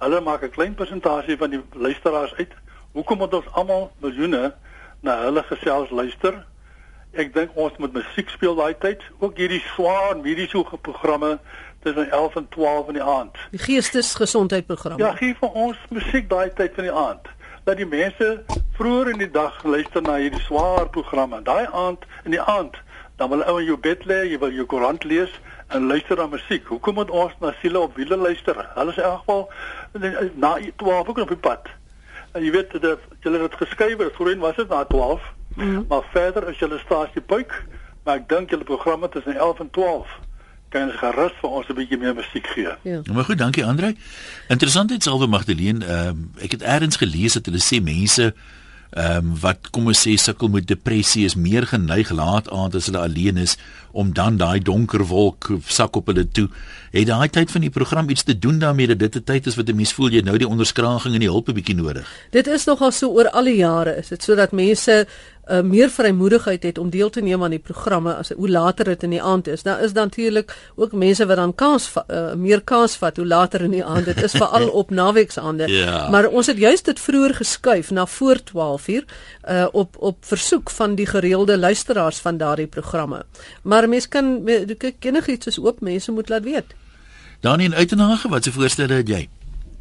Hulle 0.00 0.20
maak 0.20 0.42
'n 0.42 0.50
klein 0.50 0.74
persentasie 0.74 1.36
van 1.36 1.50
die 1.50 1.62
luisteraars 1.72 2.34
uit. 2.34 2.52
Hoekom 2.98 3.18
moet 3.18 3.34
ons 3.34 3.50
almal 3.54 3.84
miljoene 4.02 4.48
na 5.06 5.12
hulle 5.20 5.42
gesels 5.46 5.90
luister? 5.94 6.40
Ek 7.14 7.28
dink 7.30 7.54
ons 7.54 7.76
moet 7.78 7.92
musiek 7.94 8.32
speel 8.34 8.56
daai 8.58 8.74
tyd, 8.82 9.04
ook 9.22 9.38
hierdie 9.38 9.60
swaar 9.68 10.18
mediese 10.18 10.64
programme 10.82 11.36
tussen 11.86 12.10
11 12.10 12.40
en 12.40 12.48
12 12.56 12.90
in 12.90 12.98
die 12.98 13.04
aand. 13.12 13.38
Die 13.54 13.62
geestesgesondheidprogramme. 13.62 14.98
Ja, 14.98 15.12
gee 15.14 15.38
vir 15.38 15.54
ons 15.54 15.86
musiek 15.94 16.26
daai 16.26 16.50
tyd 16.58 16.74
van 16.74 16.90
die 16.90 16.96
aand. 17.04 17.30
Dat 17.70 17.78
die 17.78 17.86
mense 17.86 18.32
vroeër 18.80 19.14
in 19.14 19.22
die 19.22 19.30
dag 19.30 19.62
luister 19.62 20.02
na 20.02 20.18
hierdie 20.18 20.42
swaar 20.48 20.90
programme. 20.90 21.38
Daai 21.46 21.70
aand 21.70 22.02
in 22.26 22.34
die 22.34 22.42
aand, 22.42 22.82
dan 23.22 23.30
wil 23.30 23.46
ou 23.46 23.60
in 23.62 23.70
jou 23.70 23.78
bed 23.78 24.10
lê, 24.10 24.24
jy 24.32 24.42
wil 24.42 24.58
jou 24.58 24.66
koerant 24.66 25.06
lees 25.06 25.30
en 25.70 25.86
luister 25.86 26.18
na 26.18 26.26
musiek. 26.34 26.66
Hoekom 26.66 26.98
moet 26.98 27.14
ons 27.14 27.38
na 27.38 27.54
siele 27.62 27.78
op 27.78 27.94
wiele 27.94 28.18
luister? 28.18 28.58
Hulle 28.74 28.90
is 28.90 28.98
in 28.98 29.06
elk 29.06 29.22
geval 29.22 30.32
na 30.34 30.56
12 30.82 31.14
ook 31.14 31.28
op 31.28 31.36
die 31.38 31.44
pad. 31.46 31.77
En 32.38 32.44
jy 32.44 32.50
weet 32.54 32.70
dat 32.80 32.98
julle 33.20 33.42
het 33.42 33.54
geskryf, 33.58 33.96
voorheen 34.14 34.38
was 34.38 34.56
dit 34.56 34.68
na 34.68 34.84
12. 34.84 35.22
Mm 35.54 35.74
-hmm. 35.74 35.84
Maar 35.88 36.02
verder 36.12 36.48
is 36.48 36.58
julle 36.58 36.78
stasie 36.78 37.20
puik, 37.20 37.64
maar 38.04 38.16
ek 38.16 38.28
dink 38.28 38.50
julle 38.50 38.64
programme 38.64 39.08
tussen 39.08 39.36
11 39.36 39.58
en 39.60 39.70
12 39.70 40.06
kan 40.68 40.90
gerus 40.90 41.32
vir 41.40 41.50
ons 41.50 41.68
'n 41.68 41.74
bietjie 41.74 41.98
meer 41.98 42.14
musiek 42.14 42.46
gee. 42.46 42.68
Ja. 42.82 43.00
Maar 43.12 43.24
goed, 43.24 43.38
dankie 43.38 43.64
Andre. 43.64 43.94
Interessantheid 44.48 45.02
salwe 45.02 45.26
Magdalene, 45.26 45.84
ehm 45.84 46.08
um, 46.08 46.30
ek 46.38 46.50
het 46.50 46.62
eers 46.62 46.96
gelees 46.96 47.32
dat 47.32 47.46
hulle 47.46 47.62
sê 47.62 47.82
mense 47.82 48.34
ehm 48.90 49.16
um, 49.16 49.34
wat 49.40 49.68
kom 49.70 49.86
ons 49.86 50.00
sê 50.06 50.14
sukkel 50.16 50.48
met 50.48 50.66
depressie 50.66 51.24
is 51.24 51.34
meer 51.36 51.66
geneig 51.66 52.10
laat 52.10 52.48
aand 52.48 52.74
as 52.74 52.86
hulle 52.88 53.02
alleen 53.04 53.36
is 53.36 53.58
om 53.92 54.14
dan 54.14 54.36
daai 54.36 54.60
donker 54.60 55.04
wolk 55.04 55.50
sak 55.66 55.96
op 55.96 56.06
hulle 56.06 56.24
toe. 56.28 56.48
Het 56.92 57.06
daai 57.08 57.28
tyd 57.28 57.50
van 57.50 57.64
die 57.66 57.70
program 57.70 58.08
iets 58.08 58.24
te 58.24 58.38
doen 58.38 58.58
daarmee 58.58 58.86
dat 58.86 58.98
dit 58.98 59.16
'n 59.16 59.24
tyd 59.24 59.46
is 59.46 59.56
wat 59.56 59.68
'n 59.68 59.76
mens 59.76 59.92
voel 59.92 60.10
jy 60.10 60.20
nou 60.20 60.38
die 60.38 60.48
onderskraging 60.48 61.14
en 61.14 61.20
die 61.20 61.28
hulp 61.28 61.48
'n 61.48 61.54
bietjie 61.54 61.74
nodig. 61.74 62.08
Dit 62.30 62.46
is 62.46 62.64
nogal 62.64 62.92
so 62.92 63.10
oor 63.10 63.30
al 63.30 63.44
die 63.44 63.56
jare 63.56 63.96
is 63.96 64.08
dit 64.08 64.22
sodat 64.22 64.52
mense 64.52 65.06
uh, 65.50 65.60
meer 65.60 65.90
vrymoedigheid 65.90 66.62
het 66.62 66.78
om 66.78 66.90
deel 66.90 67.10
te 67.10 67.20
neem 67.20 67.42
aan 67.42 67.50
die 67.50 67.62
programme 67.62 68.14
as 68.14 68.30
hoe 68.36 68.48
later 68.48 68.84
dit 68.84 69.02
in 69.02 69.10
die 69.10 69.22
aand 69.22 69.46
is. 69.46 69.62
Daar 69.62 69.82
is 69.82 69.92
natuurlik 69.92 70.54
ook 70.76 70.92
mense 70.92 71.26
wat 71.26 71.36
dan 71.36 71.54
kans 71.54 71.90
uh, 71.96 72.32
meer 72.34 72.62
kans 72.62 72.96
vat 72.96 73.16
hoe 73.16 73.26
later 73.26 73.60
in 73.60 73.70
die 73.70 73.84
aand 73.84 74.04
dit 74.04 74.22
is 74.22 74.32
veral 74.32 74.68
op 74.82 74.90
naweeksaande. 74.90 75.68
Ja. 75.68 76.08
Maar 76.10 76.26
ons 76.26 76.46
het 76.46 76.58
juist 76.58 76.84
dit 76.84 77.00
vroeër 77.00 77.34
geskuif 77.34 77.90
na 77.90 78.06
voor 78.06 78.40
12uur 78.52 79.04
uh, 79.48 79.66
op 79.72 79.96
op 79.98 80.16
versoek 80.20 80.70
van 80.70 80.94
die 80.94 81.06
gereelde 81.06 81.58
luisteraars 81.58 82.18
van 82.18 82.36
daardie 82.36 82.66
programme. 82.66 83.24
Maar 83.62 83.88
mense 83.88 84.08
kan 84.08 84.44
kyk 84.78 85.04
enigiets 85.04 85.46
is 85.46 85.58
oop, 85.58 85.80
mense 85.80 86.12
moet 86.12 86.28
laat 86.28 86.42
weet. 86.42 86.74
Daniel 87.40 87.72
Uitenhage, 87.72 88.28
wat 88.28 88.44
se 88.44 88.52
voorstelle 88.52 88.94
het 88.94 89.08
jy? 89.08 89.28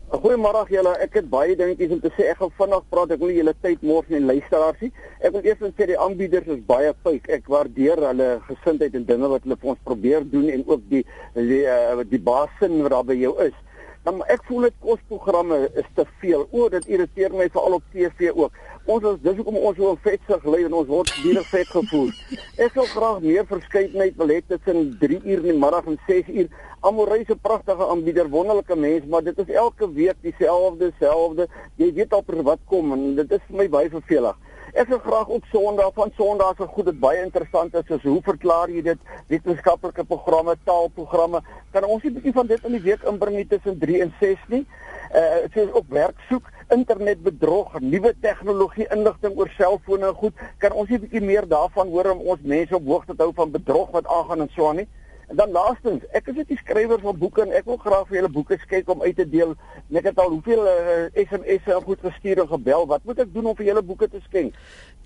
Goeiemôre 0.08 0.62
julle. 0.72 0.94
Ek 1.04 1.18
het 1.20 1.26
baie 1.28 1.56
dingetjies 1.60 1.92
om 1.92 2.00
te 2.00 2.08
sê. 2.16 2.30
Ek 2.32 2.38
gaan 2.40 2.52
vinnig 2.56 2.84
praat. 2.94 3.12
Ek 3.12 3.20
wil 3.20 3.34
julle 3.36 3.54
tyd 3.60 3.82
mors 3.84 4.08
nie, 4.08 4.22
luisteraars 4.24 4.80
nie. 4.80 4.92
Ek 5.20 5.34
wil 5.36 5.44
eers 5.44 5.60
net 5.66 5.76
sê 5.76 5.88
die 5.90 5.98
aanbieders 6.00 6.48
is 6.54 6.62
baie 6.70 6.94
fyk. 7.04 7.28
Ek 7.36 7.50
waardeer 7.52 8.00
hulle 8.06 8.28
gesindheid 8.48 8.96
en 8.96 9.04
dinge 9.10 9.28
wat 9.34 9.44
hulle 9.44 9.58
vir 9.60 9.74
ons 9.74 9.82
probeer 9.90 10.24
doen 10.32 10.48
en 10.54 10.64
ook 10.64 10.86
die 10.94 11.04
die 11.36 11.60
uh, 11.68 12.06
die 12.08 12.22
basin 12.24 12.80
wat 12.86 12.96
daar 12.96 13.10
by 13.10 13.20
jou 13.20 13.34
is. 13.44 13.60
Dan 14.08 14.24
ek 14.32 14.48
voel 14.48 14.70
dit 14.70 14.80
kosprogramme 14.86 15.60
is 15.76 15.92
te 16.00 16.08
veel. 16.22 16.48
O, 16.56 16.70
dit 16.72 16.88
irriteer 16.88 17.36
my 17.36 17.50
veral 17.52 17.76
op 17.82 17.92
TV 17.92 18.32
ook. 18.32 18.56
Ons 18.88 19.04
is 19.04 19.18
dis 19.20 19.36
hoekom 19.36 19.58
ons 19.68 19.76
so 19.76 19.98
vetsig 20.00 20.46
lê 20.48 20.62
en 20.64 20.76
ons 20.80 20.88
word 20.88 21.10
dierig 21.20 21.48
vet 21.52 21.68
gevoel. 21.76 22.12
Ek 22.56 22.72
sou 22.72 22.86
graag 22.94 23.18
meer 23.26 23.44
verskeidenheid 23.50 24.16
wil 24.16 24.32
hê 24.32 24.38
tussen 24.48 24.94
3 25.02 25.18
uur 25.26 25.42
in 25.42 25.48
die 25.50 25.56
middag 25.60 25.90
en 25.92 25.98
6 26.08 26.30
uur. 26.32 26.48
Amorreise 26.88 27.36
pragtige 27.36 27.84
aanbieder, 27.84 28.30
wonderlike 28.32 28.78
mens, 28.80 29.04
maar 29.12 29.26
dit 29.28 29.42
is 29.44 29.52
elke 29.60 29.90
week 29.92 30.16
dieselfde, 30.24 30.94
selfde. 31.02 31.50
Jy 31.76 31.90
weet 32.00 32.16
al 32.16 32.24
wat 32.48 32.64
kom 32.72 32.96
en 32.96 33.04
dit 33.20 33.36
is 33.36 33.44
vir 33.50 33.60
my 33.60 33.68
baie 33.76 33.92
vervelig. 33.92 34.40
Ek 34.78 34.92
wil 34.92 35.00
graag 35.02 35.30
ook 35.34 35.46
Sondag 35.50 35.94
van 35.94 36.12
Sondag 36.16 36.56
se 36.58 36.66
goed 36.70 36.86
dit 36.86 36.98
baie 37.02 37.22
interessant 37.26 37.74
is 37.80 37.86
soos 37.90 38.04
hoe 38.06 38.20
verklaar 38.22 38.70
jy 38.70 38.84
dit 38.86 39.08
wetenskaplike 39.32 40.04
programme, 40.06 40.54
taalprogramme. 40.70 41.42
Kan 41.74 41.88
ons 41.88 42.04
nie 42.04 42.12
'n 42.12 42.18
bietjie 42.20 42.34
van 42.36 42.48
dit 42.48 42.66
in 42.66 42.76
die 42.78 42.84
week 42.86 43.02
inbring 43.10 43.48
tussen 43.50 43.80
3 43.80 44.02
en 44.02 44.14
6 44.20 44.38
nie? 44.54 44.68
Uh 45.16 45.50
soos 45.56 45.72
op 45.74 45.90
werk 45.90 46.22
soek, 46.30 46.46
internetbedrog, 46.70 47.80
nuwe 47.80 48.14
tegnologie, 48.22 48.86
inligting 48.94 49.34
oor 49.38 49.50
selfone 49.58 50.08
en 50.08 50.14
goed. 50.14 50.34
Kan 50.60 50.72
ons 50.72 50.90
nie 50.90 50.98
'n 50.98 51.02
bietjie 51.02 51.26
meer 51.26 51.48
daarvan 51.48 51.88
hoor 51.88 52.12
om 52.12 52.20
ons 52.20 52.42
mense 52.42 52.76
op 52.76 52.86
hoogte 52.86 53.16
te 53.16 53.24
hou 53.24 53.34
van 53.34 53.52
bedrog 53.52 53.90
wat 53.92 54.06
aangaan 54.06 54.42
en 54.42 54.50
so 54.54 54.68
aan 54.68 54.76
nie? 54.76 54.88
En 55.28 55.36
dan 55.36 55.52
laastens, 55.52 56.04
ek 56.16 56.30
is 56.32 56.38
net 56.40 56.48
die 56.48 56.58
skrywer 56.62 57.02
van 57.04 57.18
boeke 57.20 57.42
en 57.44 57.50
ek 57.52 57.66
wil 57.68 57.80
graag 57.82 58.06
vir 58.08 58.22
julle 58.22 58.30
boeke 58.32 58.56
skryf 58.62 58.88
om 58.94 59.02
uit 59.04 59.16
te 59.16 59.26
deel. 59.28 59.50
Ek 59.92 60.06
het 60.08 60.20
al 60.24 60.30
hoeveel 60.32 60.62
uh, 60.72 61.08
SMS'e 61.20 61.74
al 61.76 61.84
goed 61.84 62.00
gestuur 62.06 62.46
en 62.46 62.48
gebel. 62.48 62.86
Wat 62.88 63.04
moet 63.04 63.20
ek 63.26 63.34
doen 63.34 63.50
om 63.52 63.58
vir 63.58 63.68
julle 63.74 63.84
boeke 63.84 64.08
te 64.08 64.22
skenk? 64.30 64.56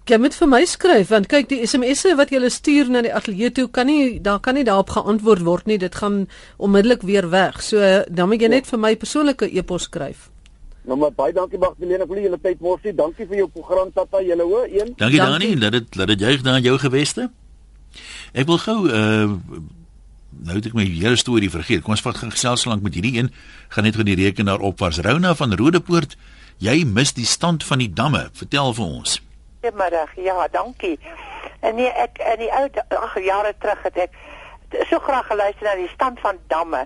Jy 0.06 0.18
moet 0.22 0.36
vir 0.38 0.50
my 0.50 0.60
skryf 0.66 1.10
want 1.14 1.30
kyk 1.32 1.50
die 1.50 1.62
SMS'e 1.66 2.14
wat 2.20 2.34
jy 2.34 2.50
stuur 2.54 2.92
na 2.94 3.02
die 3.06 3.14
ateljee 3.14 3.52
toe 3.58 3.68
kan 3.70 3.90
nie 3.90 4.20
daar 4.22 4.40
kan 4.46 4.58
nie 4.58 4.66
daarop 4.68 4.94
geantwoord 4.94 5.42
word 5.46 5.66
nie. 5.70 5.80
Dit 5.82 5.98
gaan 5.98 6.28
onmiddellik 6.58 7.02
weer 7.02 7.30
weg. 7.34 7.62
So 7.66 7.82
dan 8.10 8.30
moet 8.30 8.46
jy 8.46 8.54
net 8.54 8.70
vir 8.70 8.82
my 8.82 8.96
persoonlike 9.02 9.50
e-pos 9.50 9.90
skryf. 9.90 10.30
Nou 10.86 10.98
maar 11.02 11.14
baie 11.18 11.34
dankie 11.34 11.62
Magdalena 11.62 12.06
vir 12.10 12.24
julle 12.28 12.42
tyd 12.42 12.62
morsie. 12.62 12.94
Dankie 12.94 13.26
vir 13.26 13.44
jou 13.44 13.50
program 13.50 13.90
Tata 13.94 14.22
julle 14.22 14.46
hoor 14.46 14.70
een. 14.70 14.94
Dankie 14.98 15.22
Dani, 15.22 15.54
laat 15.58 15.78
dit 15.78 15.96
laat 15.96 16.14
dit 16.14 16.26
juig 16.30 16.46
na 16.46 16.58
jou 16.62 16.78
geweste. 16.82 17.30
Ek 18.34 18.50
wil 18.50 18.62
gou 18.62 18.80
uh 18.90 19.30
nou 20.40 20.56
het 20.56 20.66
ek 20.66 20.76
my 20.78 20.86
hele 20.86 21.18
storie 21.20 21.50
vergeet. 21.52 21.84
Kom 21.84 21.96
ons 21.96 22.04
vat 22.06 22.18
gesels 22.18 22.66
lank 22.66 22.84
met 22.86 22.96
hierdie 22.98 23.18
een. 23.20 23.32
Gaan 23.70 23.84
net 23.84 23.96
gou 23.96 24.06
die 24.08 24.16
rekenaar 24.16 24.60
op 24.60 24.80
was. 24.80 25.00
Rouna 25.04 25.36
van 25.36 25.54
Rodepoort, 25.54 26.16
jy 26.58 26.84
mis 26.86 27.14
die 27.14 27.26
stand 27.26 27.64
van 27.68 27.84
die 27.84 27.92
damme. 27.94 28.30
Vertel 28.34 28.74
vir 28.74 28.86
ons. 28.86 29.20
Goeiemiddag. 29.62 30.16
Ja, 30.18 30.48
dankie. 30.52 30.98
En 31.60 31.76
nee, 31.76 31.90
ek 31.90 32.18
in 32.34 32.40
die 32.42 32.50
ou 32.50 32.66
ag 32.98 33.20
jare 33.22 33.54
terug 33.60 33.84
het 33.86 33.98
ek 34.08 34.18
so 34.90 35.00
graag 35.04 35.28
geluister 35.28 35.68
na 35.68 35.76
die 35.78 35.92
stand 35.94 36.20
van 36.24 36.40
damme. 36.50 36.86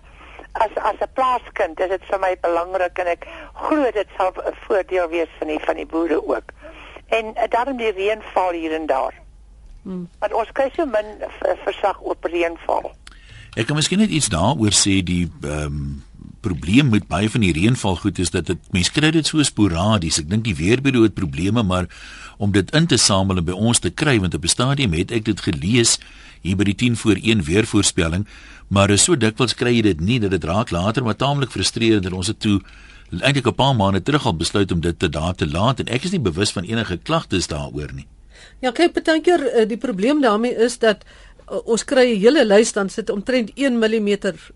As 0.56 0.72
as 0.76 1.00
'n 1.00 1.12
plaaskind 1.14 1.80
is 1.80 1.90
dit 1.90 2.04
vir 2.10 2.20
my 2.20 2.34
belangrik 2.42 3.00
en 3.00 3.08
ek 3.08 3.28
glo 3.54 3.92
dit 3.92 4.08
sal 4.18 4.34
'n 4.36 4.56
voordeel 4.68 5.08
wees 5.10 5.32
van 5.40 5.48
die 5.48 5.60
van 5.60 5.76
die 5.76 5.86
boere 5.86 6.20
ook. 6.28 6.52
En 7.08 7.26
uh, 7.26 7.48
daarom 7.50 7.78
die 7.78 7.92
reënval 7.92 8.52
hier 8.52 8.74
en 8.74 8.86
daar. 8.86 9.14
Hmm. 9.84 10.10
Want 10.20 10.34
ons 10.34 10.52
kry 10.52 10.72
so 10.76 10.86
min 10.86 11.24
versag 11.64 12.02
oor 12.02 12.18
reënval. 12.22 12.92
Ek 13.56 13.70
kan 13.70 13.78
miskien 13.80 14.02
net 14.04 14.12
iets 14.12 14.28
daaroor 14.34 14.76
sê 14.76 15.00
die 15.06 15.26
ehm 15.41 15.65
um, 15.72 16.04
probleem 16.46 16.91
met 16.94 17.08
baie 17.10 17.30
van 17.30 17.41
die 17.41 17.54
reënval 17.56 17.96
goed 18.04 18.20
is 18.22 18.30
dat 18.30 18.46
dit 18.46 18.68
mense 18.76 18.91
kry 18.94 19.10
dit 19.15 19.26
so 19.26 19.41
sporadies. 19.41 20.20
Ek 20.22 20.28
dink 20.30 20.44
die 20.46 20.54
weerbureau 20.54 21.08
het 21.08 21.15
probleme 21.18 21.63
maar 21.65 21.88
om 22.38 22.52
dit 22.54 22.70
in 22.78 22.86
te 22.86 23.00
samel 23.02 23.41
en 23.41 23.48
by 23.48 23.56
ons 23.56 23.82
te 23.82 23.89
kry 23.89 24.20
want 24.22 24.38
op 24.38 24.44
'n 24.44 24.54
stadium 24.54 24.94
het 24.94 25.12
ek 25.12 25.26
dit 25.26 25.41
gelees 25.41 25.98
hier 26.41 26.56
by 26.56 26.63
die 26.63 26.76
10 26.76 26.96
voor 26.96 27.18
1 27.18 27.41
weervoorspelling, 27.44 28.28
maar 28.68 28.98
so 28.98 29.15
dikwels 29.15 29.56
kry 29.56 29.74
jy 29.76 29.82
dit 29.82 30.00
nie 30.00 30.20
dat 30.20 30.32
dit 30.32 30.44
raak 30.44 30.70
later 30.70 31.04
maar 31.04 31.15
taamlik 31.15 31.50
frustrerend 31.50 32.06
en 32.06 32.13
ons 32.13 32.28
het 32.28 32.39
toe 32.39 32.62
eintlik 33.10 33.48
'n 33.48 33.56
paar 33.56 33.76
maande 33.76 34.02
terug 34.02 34.26
al 34.26 34.36
besluit 34.36 34.72
om 34.72 34.82
dit 34.82 35.00
te 35.00 35.10
daar 35.10 35.36
te 35.36 35.48
laat 35.48 35.80
en 35.80 35.88
ek 35.88 36.04
is 36.04 36.12
nie 36.12 36.20
bewus 36.20 36.52
van 36.52 36.63
enige 36.63 36.98
klagtes 36.98 37.48
daaroor 37.48 37.94
nie. 37.94 38.08
Ja, 38.62 38.72
kyk, 38.72 38.94
baie 39.04 39.22
keer 39.22 39.41
uh, 39.41 39.68
die 39.68 39.78
probleem 39.78 40.22
daarmee 40.22 40.56
is 40.56 40.78
dat 40.80 41.06
uh, 41.52 41.60
ons 41.66 41.84
kry 41.86 42.06
'n 42.14 42.20
hele 42.20 42.46
lys 42.46 42.74
dan 42.74 42.90
sit 42.90 43.10
omtrent 43.10 43.52
1 43.56 43.78
mm 43.78 44.10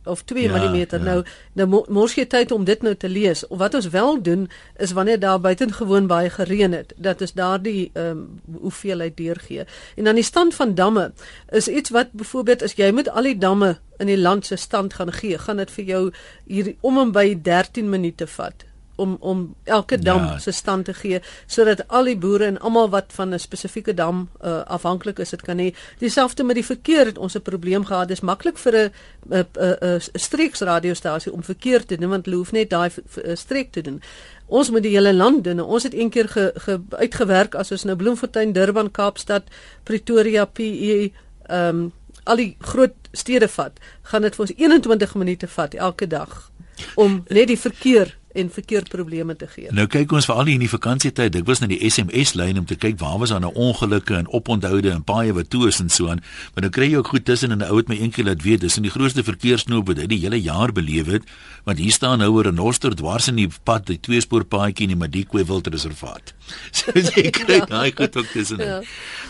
of 0.03 0.23
2 0.23 0.43
ja, 0.43 0.69
mm. 0.69 0.75
Ja. 0.75 0.97
Nou 0.97 1.23
nou 1.53 1.83
mors 1.87 2.15
jy 2.15 2.25
tyd 2.25 2.51
om 2.51 2.63
dit 2.63 2.81
nou 2.81 2.95
te 2.95 3.09
lees. 3.09 3.47
Of 3.47 3.57
wat 3.57 3.73
ons 3.73 3.89
wel 3.89 4.21
doen 4.21 4.49
is 4.77 4.91
wanneer 4.91 5.19
daar 5.19 5.39
buitengewoon 5.39 6.07
baie 6.07 6.29
gereën 6.29 6.71
het, 6.71 6.93
dat 6.97 7.21
is 7.21 7.33
daardie 7.33 7.91
ehm 7.93 8.05
um, 8.05 8.39
hoeveelheid 8.61 9.17
deurgee. 9.17 9.65
En 9.95 10.03
dan 10.03 10.15
die 10.15 10.23
stand 10.23 10.55
van 10.55 10.75
damme 10.75 11.11
is 11.49 11.67
iets 11.67 11.89
wat 11.89 12.11
byvoorbeeld 12.11 12.63
as 12.63 12.73
jy 12.73 12.91
met 12.91 13.09
al 13.09 13.23
die 13.23 13.37
damme 13.37 13.77
in 13.97 14.07
die 14.07 14.17
land 14.17 14.45
se 14.45 14.55
stand 14.55 14.93
gaan 14.93 15.11
gee, 15.13 15.37
gaan 15.37 15.57
dit 15.57 15.71
vir 15.71 15.85
jou 15.85 16.11
hier 16.45 16.75
om 16.81 16.97
en 16.97 17.11
by 17.11 17.41
13 17.41 17.89
minute 17.89 18.27
vat 18.27 18.68
om 18.99 19.17
om 19.19 19.43
elke 19.63 19.97
dam 19.99 20.23
ja. 20.23 20.37
se 20.39 20.51
stand 20.51 20.85
te 20.85 20.93
gee 20.93 21.21
sodat 21.47 21.85
al 21.87 22.09
die 22.09 22.17
boere 22.17 22.49
en 22.51 22.59
almal 22.59 22.89
wat 22.89 23.13
van 23.15 23.33
'n 23.33 23.39
spesifieke 23.39 23.93
dam 23.93 24.29
uh, 24.43 24.61
afhanklik 24.65 25.19
is, 25.19 25.29
dit 25.29 25.41
kan 25.41 25.57
nie 25.57 25.73
dieselfde 25.99 26.43
met 26.43 26.55
die 26.55 26.65
verkeer 26.65 27.05
het 27.05 27.17
ons 27.17 27.35
'n 27.35 27.41
probleem 27.41 27.85
gehad. 27.85 28.07
Dis 28.07 28.21
maklik 28.21 28.57
vir 28.57 28.73
'n 28.75 28.91
'n 29.29 29.45
'n 29.81 30.01
streeksradiostasie 30.13 31.33
om 31.33 31.43
verkeer 31.43 31.85
te 31.85 31.97
doen 31.97 32.09
want 32.09 32.25
hulle 32.25 32.37
hoef 32.37 32.51
net 32.51 32.69
daai 32.69 32.91
streek 33.33 33.71
te 33.71 33.81
doen. 33.81 34.01
Ons 34.47 34.69
moet 34.69 34.83
die 34.83 34.95
hele 34.95 35.13
land 35.13 35.43
doen. 35.43 35.61
Ons 35.61 35.83
het 35.83 35.93
een 35.93 36.09
keer 36.09 36.27
ge, 36.27 36.51
ge 36.55 36.81
uitgewerk 36.89 37.55
as 37.55 37.71
ons 37.71 37.83
nou 37.83 37.95
Bloemfontein, 37.95 38.53
Durban, 38.53 38.91
Kaapstad, 38.91 39.43
Pretoria, 39.83 40.45
PE 40.45 41.11
ehm 41.47 41.75
um, 41.75 41.91
al 42.29 42.35
die 42.35 42.55
groot 42.59 42.95
stede 43.11 43.47
vat, 43.47 43.79
gaan 44.11 44.21
dit 44.21 44.35
vir 44.35 44.45
ons 44.45 44.55
21 44.55 45.15
minute 45.15 45.47
vat 45.47 45.73
elke 45.73 46.07
dag 46.07 46.51
om 46.95 47.23
net 47.27 47.49
die 47.49 47.59
verkeer 47.59 48.13
en 48.33 48.49
verkeersprobleme 48.53 49.35
te 49.35 49.47
gee. 49.47 49.71
Nou 49.73 49.87
kyk 49.89 50.11
ons 50.13 50.27
veral 50.29 50.45
hier 50.45 50.59
in 50.59 50.65
die 50.65 50.69
vakansietyd, 50.69 51.33
dit 51.33 51.45
was 51.47 51.61
net 51.63 51.71
die 51.73 51.89
SMS 51.89 52.35
lyn 52.37 52.61
om 52.61 52.65
te 52.69 52.77
kyk 52.77 52.99
waar 53.01 53.17
was 53.21 53.33
daar 53.33 53.41
nou 53.41 53.51
ongelukke 53.57 54.15
en 54.19 54.27
oponthoude 54.27 54.91
en 54.93 55.03
paaie 55.03 55.33
wat 55.33 55.49
toe 55.49 55.67
is 55.67 55.79
en 55.81 55.89
so 55.89 56.11
aan. 56.13 56.21
Maar 56.53 56.67
nou 56.67 56.71
kry 56.73 56.91
jy 56.91 56.99
ook 57.01 57.09
goed 57.15 57.25
tussen 57.25 57.51
en 57.51 57.57
'n 57.57 57.69
ou 57.69 57.77
het 57.77 57.89
my 57.89 57.97
eendag 57.97 58.25
laat 58.25 58.43
weet, 58.43 58.61
dis 58.61 58.77
in 58.77 58.83
die 58.83 58.91
grootste 58.91 59.23
verkeersknoop 59.23 59.87
wat 59.87 59.97
hy 59.97 60.05
die 60.05 60.19
hele 60.19 60.41
jaar 60.41 60.71
beleef 60.71 61.07
het, 61.07 61.23
want 61.65 61.77
hier 61.77 61.91
staan 61.91 62.19
nou 62.19 62.39
'n 62.39 62.43
renoster 62.43 62.95
dwars 62.95 63.27
in 63.27 63.35
die 63.35 63.49
pad, 63.63 63.85
die 63.87 63.99
tweespoorpaadjie 63.99 64.87
in 64.87 64.97
die 64.97 65.07
Madikwe 65.07 65.45
Wildreservaat. 65.45 66.33
So 66.71 66.91
jy 66.93 67.29
kry 67.29 67.59
ja. 67.59 67.65
daai 67.65 67.91
goed 67.95 68.15
ook 68.17 68.25
tussen. 68.25 68.57
Ja. 68.57 68.81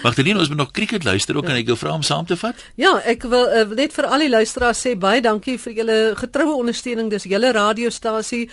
Magdalene, 0.04 0.40
ons 0.40 0.48
moet 0.48 0.58
nog 0.58 0.72
cricket 0.72 1.04
luister 1.04 1.36
ook 1.36 1.44
ja. 1.44 1.50
en 1.50 1.56
ek 1.56 1.66
wil 1.66 1.76
vra 1.76 1.94
om 1.94 2.02
saam 2.02 2.26
te 2.26 2.38
vat. 2.38 2.56
Ja, 2.76 3.00
ek 3.04 3.24
wil 3.24 3.48
uh, 3.48 3.66
net 3.76 3.94
vir 3.94 4.08
al 4.08 4.20
die 4.20 4.30
luisteraars 4.30 4.86
sê 4.86 4.96
baie 5.00 5.22
dankie 5.22 5.58
vir 5.60 5.74
julle 5.74 5.98
getroue 6.16 6.56
ondersteuning. 6.62 7.10
Dis 7.10 7.28
julle 7.30 7.52
radiostasie. 7.52 8.50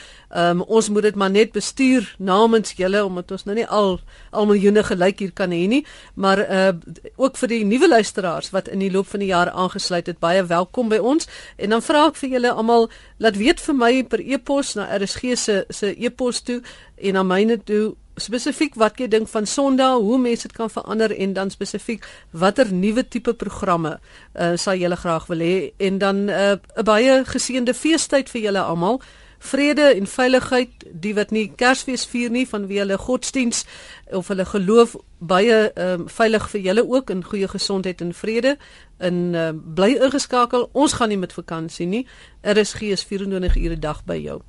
Ehm 0.47 0.61
um, 0.61 0.65
ons 0.69 0.89
moet 0.89 1.03
dit 1.03 1.15
maar 1.15 1.31
net 1.31 1.53
bestuur 1.53 2.15
namens 2.19 2.73
julle 2.77 3.05
omdat 3.05 3.31
ons 3.31 3.45
nou 3.45 3.57
nie 3.57 3.67
al 3.67 3.99
al 4.31 4.47
miljoene 4.47 4.83
gelyk 4.85 5.19
hier 5.19 5.33
kan 5.33 5.51
hê 5.51 5.67
nie, 5.69 5.83
maar 6.15 6.39
uh 6.39 6.73
ook 7.17 7.37
vir 7.41 7.49
die 7.49 7.65
nuwe 7.65 7.89
luisteraars 7.89 8.51
wat 8.55 8.69
in 8.69 8.79
die 8.85 8.91
loop 8.93 9.07
van 9.07 9.21
die 9.21 9.31
jaar 9.31 9.51
aangesluit 9.51 10.07
het, 10.07 10.19
baie 10.19 10.45
welkom 10.45 10.89
by 10.89 10.99
ons. 10.99 11.29
En 11.57 11.71
dan 11.71 11.83
vra 11.83 12.07
ek 12.11 12.19
vir 12.23 12.31
julle 12.37 12.53
almal 12.53 12.89
laat 13.19 13.37
weet 13.37 13.61
vir 13.61 13.75
my 13.75 13.93
per 14.05 14.21
e-pos 14.21 14.75
na 14.77 14.87
RSG 14.97 15.37
se 15.37 15.65
se 15.71 15.95
e-pos 15.97 16.43
toe 16.43 16.61
en 16.97 17.17
aan 17.17 17.27
myne 17.27 17.59
toe 17.65 17.95
spesifiek 18.17 18.75
wat 18.81 19.01
jy 19.01 19.09
dink 19.13 19.29
van 19.29 19.47
Sondag, 19.47 20.01
hoe 20.01 20.19
mense 20.19 20.49
dit 20.49 20.57
kan 20.57 20.71
verander 20.73 21.13
en 21.13 21.33
dan 21.37 21.51
spesifiek 21.53 22.05
watter 22.31 22.73
nuwe 22.73 23.05
tipe 23.09 23.35
programme 23.35 23.99
uh 24.35 24.55
sal 24.57 24.77
julle 24.77 24.97
graag 24.97 25.27
wil 25.27 25.45
hê. 25.45 25.73
En 25.77 25.99
dan 25.99 26.29
uh, 26.29 26.57
'n 26.77 26.85
baie 26.85 27.25
geseënde 27.25 27.75
feestyd 27.75 28.31
vir 28.31 28.43
julle 28.43 28.63
almal 28.63 29.01
vrede 29.39 29.95
en 29.95 30.07
veiligheid 30.07 30.71
die 30.93 31.15
wat 31.15 31.31
nie 31.31 31.53
Kersfees 31.57 32.07
vier 32.07 32.31
nie 32.31 32.47
vanweë 32.49 32.79
hulle 32.85 32.99
godsdiens 32.99 33.65
of 34.11 34.29
hulle 34.29 34.45
geloof 34.45 34.97
baie 35.19 35.73
um, 35.75 36.09
veilig 36.09 36.51
vir 36.51 36.61
julle 36.61 36.85
ook 36.89 37.11
in 37.11 37.25
goeie 37.25 37.49
gesondheid 37.49 38.01
en 38.01 38.15
vrede 38.15 38.57
in 38.99 39.35
uh, 39.35 39.51
bly 39.55 39.97
ingeskakel. 40.01 40.69
Ons 40.73 40.93
gaan 40.99 41.09
nie 41.09 41.19
met 41.21 41.33
vakansie 41.33 41.87
nie. 41.87 42.07
Er 42.41 42.57
is 42.57 42.73
gees 42.73 43.05
24 43.05 43.57
ure 43.57 43.79
dag 43.79 44.05
by 44.05 44.19
jou. 44.21 44.41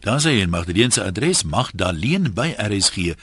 Dan 0.00 0.20
sê 0.20 0.30
jy 0.36 0.46
mag 0.50 0.64
die 0.68 0.76
dienste 0.76 1.02
adres 1.02 1.44
magdaleen 1.44 2.34
by 2.36 2.54
rsg.co.za 2.60 3.16